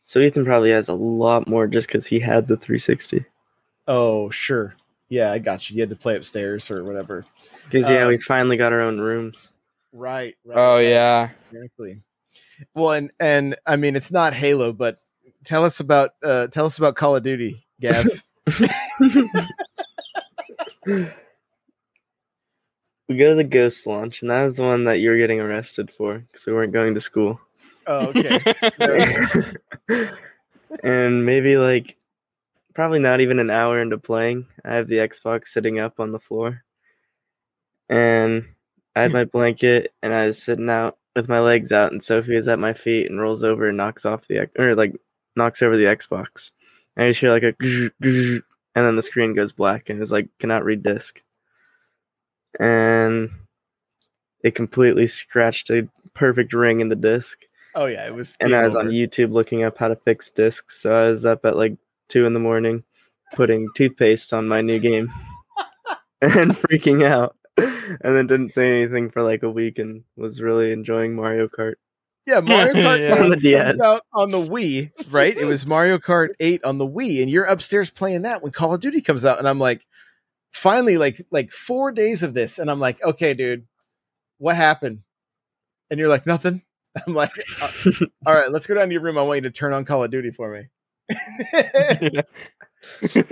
So 0.10 0.20
Ethan 0.20 0.44
probably 0.44 0.72
has 0.72 0.88
a 0.88 0.96
lot 0.96 1.48
more 1.48 1.68
just 1.68 1.86
because 1.86 2.08
he 2.08 2.20
had 2.20 2.48
the 2.48 2.58
360. 2.58 3.26
Oh 3.88 4.32
sure. 4.32 4.74
Yeah, 5.08 5.32
I 5.32 5.38
got 5.38 5.70
you. 5.70 5.76
You 5.76 5.84
had 5.84 5.92
to 5.92 5.96
play 5.96 6.16
upstairs 6.16 6.72
or 6.72 6.84
whatever. 6.84 7.26
Because 7.66 7.88
yeah, 7.88 8.06
Uh, 8.06 8.08
we 8.08 8.18
finally 8.18 8.58
got 8.58 8.74
our 8.74 8.82
own 8.82 9.00
rooms. 9.00 9.50
Right. 9.94 10.36
right 10.44 10.58
Oh 10.58 10.78
right. 10.78 10.88
yeah. 10.88 11.30
Exactly. 11.42 12.02
Well, 12.74 12.94
and 12.94 13.12
and 13.20 13.56
I 13.68 13.76
mean, 13.76 13.96
it's 13.96 14.10
not 14.10 14.34
Halo, 14.34 14.74
but 14.74 15.00
tell 15.46 15.64
us 15.64 15.80
about 15.80 16.16
uh 16.24 16.48
tell 16.48 16.66
us 16.66 16.80
about 16.80 16.96
Call 16.96 17.16
of 17.16 17.22
Duty, 17.22 17.64
Gav. 17.80 18.08
We 23.08 23.18
go 23.18 23.30
to 23.30 23.36
the 23.36 23.44
Ghost 23.44 23.88
launch, 23.88 24.22
and 24.22 24.30
that 24.30 24.44
was 24.44 24.54
the 24.54 24.62
one 24.62 24.84
that 24.84 25.00
you 25.00 25.10
were 25.10 25.18
getting 25.18 25.40
arrested 25.40 25.90
for 25.90 26.20
because 26.20 26.46
we 26.46 26.54
weren't 26.54 26.74
going 26.74 26.94
to 26.94 27.00
school. 27.00 27.42
Oh, 27.88 28.08
okay. 28.08 28.44
and 30.84 31.26
maybe 31.26 31.58
like 31.58 31.98
probably 32.74 33.00
not 33.00 33.22
even 33.22 33.40
an 33.40 33.50
hour 33.50 33.82
into 33.82 33.98
playing. 33.98 34.48
I 34.64 34.76
have 34.76 34.88
the 34.88 34.98
Xbox 34.98 35.48
sitting 35.48 35.80
up 35.80 36.00
on 36.00 36.12
the 36.12 36.20
floor, 36.20 36.64
and 37.90 38.46
I 38.96 39.04
had 39.04 39.14
my 39.14 39.26
blanket, 39.26 39.94
and 40.02 40.14
I 40.14 40.28
was 40.28 40.42
sitting 40.42 40.70
out 40.70 40.98
with 41.16 41.30
my 41.30 41.40
legs 41.40 41.72
out, 41.72 41.92
and 41.92 42.04
Sophie 42.04 42.36
is 42.36 42.48
at 42.48 42.60
my 42.60 42.74
feet 42.74 43.10
and 43.10 43.20
rolls 43.20 43.44
over 43.44 43.68
and 43.68 43.78
knocks 43.78 44.06
off 44.06 44.28
the 44.28 44.50
or 44.58 44.76
like 44.76 44.96
knocks 45.36 45.62
over 45.62 45.78
the 45.78 45.86
Xbox. 45.86 46.52
And 46.96 47.06
I 47.06 47.10
just 47.10 47.20
hear 47.20 47.32
like 47.32 47.44
a 47.44 47.56
and 48.76 48.86
then 48.86 48.96
the 48.96 49.04
screen 49.04 49.34
goes 49.34 49.52
black 49.52 49.90
and 49.90 50.02
it's 50.02 50.12
like 50.12 50.30
cannot 50.40 50.64
read 50.64 50.84
disk. 50.84 51.22
And 52.60 53.30
it 54.44 54.56
completely 54.56 55.08
scratched 55.08 55.70
a 55.70 55.88
perfect 56.14 56.54
ring 56.54 56.80
in 56.80 56.90
the 56.90 56.96
disc. 56.96 57.40
Oh 57.76 57.86
yeah, 57.86 58.06
it 58.08 58.14
was. 58.14 58.36
And 58.40 58.54
I 58.56 58.64
was 58.64 58.76
over. 58.76 58.86
on 58.86 58.92
YouTube 58.92 59.32
looking 59.32 59.64
up 59.64 59.78
how 59.78 59.88
to 59.90 59.96
fix 59.96 60.30
discs. 60.32 60.82
So 60.82 60.92
I 60.92 61.10
was 61.10 61.26
up 61.26 61.46
at 61.46 61.56
like 61.56 61.78
two 62.10 62.26
in 62.26 62.34
the 62.34 62.40
morning 62.40 62.84
putting 63.36 63.68
toothpaste 63.76 64.34
on 64.34 64.48
my 64.48 64.62
new 64.62 64.80
game 64.80 65.12
and 66.22 66.52
freaking 66.52 67.06
out. 67.06 67.36
And 67.58 68.16
then 68.16 68.28
didn't 68.28 68.54
say 68.54 68.68
anything 68.70 69.10
for 69.12 69.22
like 69.22 69.44
a 69.44 69.50
week 69.50 69.80
and 69.80 70.04
was 70.16 70.42
really 70.42 70.72
enjoying 70.72 71.16
Mario 71.16 71.48
Kart. 71.48 71.74
Yeah, 72.26 72.40
Mario 72.40 72.74
Kart 72.76 73.00
Yeah. 73.00 73.16
8 73.16 73.22
On 73.22 73.30
the 73.30 73.36
DS. 73.36 73.82
out 73.82 74.02
on 74.14 74.32
the 74.32 74.38
Wii, 74.38 74.92
right? 75.12 75.36
It 75.36 75.46
was 75.46 75.66
Mario 75.66 75.98
Kart 75.98 76.30
8 76.40 76.64
on 76.64 76.78
the 76.78 76.88
Wii, 76.88 77.22
and 77.22 77.30
you're 77.30 77.46
upstairs 77.46 77.90
playing 77.90 78.22
that 78.24 78.42
when 78.42 78.52
Call 78.52 78.74
of 78.74 78.80
Duty 78.82 79.02
comes 79.02 79.26
out, 79.26 79.40
and 79.40 79.48
I'm 79.48 79.60
like, 79.60 79.86
finally, 80.52 80.98
like 80.98 81.22
like 81.32 81.52
four 81.52 81.92
days 81.92 82.24
of 82.24 82.34
this, 82.34 82.60
and 82.60 82.70
I'm 82.72 82.80
like, 82.80 83.02
okay, 83.04 83.34
dude, 83.34 83.66
what 84.38 84.56
happened? 84.56 85.02
And 85.90 86.00
you're 86.00 86.10
like, 86.10 86.26
nothing. 86.26 86.62
I'm 87.08 87.14
like, 87.14 87.32
"Uh, 87.62 87.72
all 88.26 88.34
right, 88.34 88.52
let's 88.52 88.68
go 88.68 88.76
down 88.76 88.88
to 88.88 88.94
your 88.94 89.02
room. 89.02 89.18
I 89.18 89.24
want 89.24 89.38
you 89.38 89.42
to 89.44 89.52
turn 89.52 89.74
on 89.74 89.86
Call 89.86 90.04
of 90.04 90.12
Duty 90.12 90.32
for 90.32 90.52
me. 90.52 90.70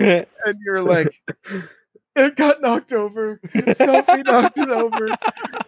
and 0.00 0.58
you're 0.64 0.82
like, 0.82 1.14
it 2.16 2.36
got 2.36 2.60
knocked 2.60 2.92
over. 2.92 3.40
Sophie 3.74 4.22
knocked 4.22 4.58
it 4.58 4.68
over. 4.68 5.08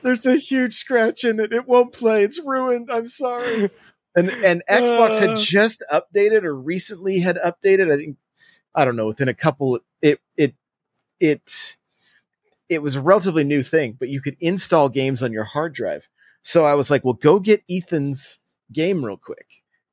There's 0.03 0.27
a 0.27 0.37
huge 0.37 0.75
scratch 0.75 1.25
in 1.25 1.41
it. 1.41 1.53
It 1.53 1.67
won't 1.69 1.93
play. 1.93 2.25
It's 2.25 2.41
ruined. 2.45 2.91
I'm 2.91 3.07
sorry. 3.07 3.71
And 4.17 4.29
and 4.31 4.63
Xbox 4.69 5.21
had 5.21 5.31
Uh. 5.31 5.37
just 5.37 5.85
updated 5.93 6.43
or 6.45 6.55
recently 6.55 7.21
had 7.21 7.37
updated. 7.37 7.93
I 7.93 7.97
think 7.97 8.17
I 8.75 8.85
don't 8.85 8.97
know 8.97 9.07
within 9.07 9.29
a 9.29 9.35
couple. 9.35 9.79
It 10.03 10.21
it 10.37 10.55
it 11.21 11.77
it 12.69 12.83
was 12.83 12.97
a 12.97 13.03
relatively 13.03 13.45
new 13.45 13.63
thing, 13.63 13.97
but 13.99 14.09
you 14.09 14.21
could 14.21 14.37
install 14.41 14.89
games 14.89 15.23
on 15.23 15.33
your 15.33 15.45
hard 15.45 15.73
drive. 15.75 16.09
So 16.43 16.65
I 16.65 16.75
was 16.75 16.91
like, 16.91 17.05
well, 17.05 17.15
go 17.15 17.39
get 17.41 17.63
Ethan's 17.71 18.39
game 18.73 19.05
real 19.05 19.17
quick. 19.17 19.47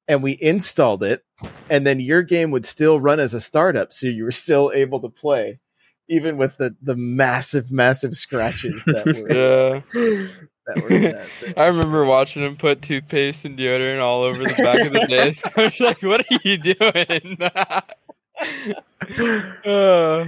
And 0.07 0.23
we 0.23 0.37
installed 0.39 1.03
it, 1.03 1.25
and 1.69 1.85
then 1.85 1.99
your 1.99 2.23
game 2.23 2.51
would 2.51 2.65
still 2.65 3.01
run 3.01 3.19
as 3.19 3.33
a 3.33 3.41
startup, 3.41 3.91
so 3.91 4.07
you 4.07 4.23
were 4.23 4.31
still 4.31 4.71
able 4.73 5.01
to 5.01 5.09
play, 5.09 5.59
even 6.07 6.37
with 6.37 6.55
the 6.55 6.77
the 6.81 6.95
massive, 6.95 7.73
massive 7.73 8.15
scratches 8.15 8.85
that 8.85 9.05
were 9.05 9.27
yeah. 9.27 9.81
that 10.65 10.81
were 10.81 10.99
that. 11.11 11.27
I 11.57 11.65
remember 11.65 12.05
watching 12.05 12.41
him 12.41 12.55
put 12.55 12.81
toothpaste 12.81 13.43
and 13.43 13.59
deodorant 13.59 14.01
all 14.01 14.23
over 14.23 14.41
the 14.41 14.53
back 14.53 14.79
of 14.85 14.93
the 14.93 15.07
disc. 15.09 15.45
I 15.57 15.63
was 15.63 15.79
like, 15.81 16.01
"What 16.01 16.21
are 16.21 16.39
you 16.43 16.57
doing?" 16.57 17.37
Uh, 19.65 20.25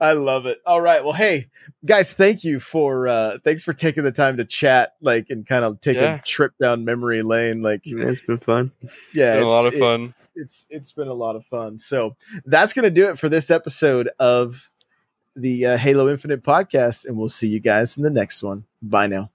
I 0.00 0.12
love 0.12 0.46
it. 0.46 0.58
All 0.64 0.80
right. 0.80 1.02
Well, 1.02 1.12
hey 1.12 1.48
guys, 1.84 2.12
thank 2.12 2.44
you 2.44 2.60
for 2.60 3.08
uh 3.08 3.38
thanks 3.44 3.64
for 3.64 3.72
taking 3.72 4.04
the 4.04 4.12
time 4.12 4.36
to 4.36 4.44
chat, 4.44 4.94
like 5.00 5.26
and 5.30 5.46
kind 5.46 5.64
of 5.64 5.80
take 5.80 5.96
Yeah. 5.96 6.16
a 6.16 6.22
trip 6.22 6.52
down 6.60 6.84
memory 6.84 7.22
lane. 7.22 7.62
Like, 7.62 7.82
it's 7.84 8.20
been 8.22 8.38
fun. 8.38 8.72
yeah, 9.14 9.34
been 9.36 9.42
a 9.44 9.48
lot 9.48 9.66
of 9.66 9.74
it- 9.74 9.80
fun. 9.80 10.14
it's 10.36 10.66
it's 10.70 10.92
been 10.92 11.08
a 11.08 11.14
lot 11.14 11.34
of 11.36 11.44
fun. 11.46 11.78
So 11.78 12.16
that's 12.44 12.72
gonna 12.72 12.90
do 12.90 13.08
it 13.08 13.18
for 13.18 13.28
this 13.28 13.50
episode 13.50 14.08
of 14.20 14.70
the 15.34 15.66
uh, 15.66 15.76
Halo 15.76 16.08
Infinite 16.08 16.42
podcast, 16.42 17.04
and 17.06 17.16
we'll 17.16 17.28
see 17.28 17.48
you 17.48 17.60
guys 17.60 17.96
in 17.96 18.02
the 18.02 18.10
next 18.10 18.42
one. 18.42 18.64
Bye 18.82 19.06
now. 19.08 19.30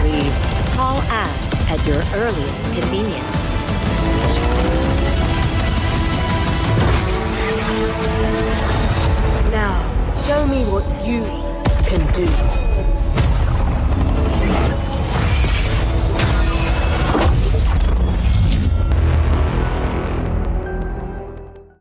Please 0.00 0.38
call 0.74 0.98
us 0.98 1.70
at 1.70 1.84
your 1.86 2.02
earliest 2.14 2.64
convenience. 2.72 3.33
Show 10.26 10.46
me 10.46 10.64
what 10.64 10.84
you 11.06 11.22
can 11.84 12.00
do. 12.14 12.63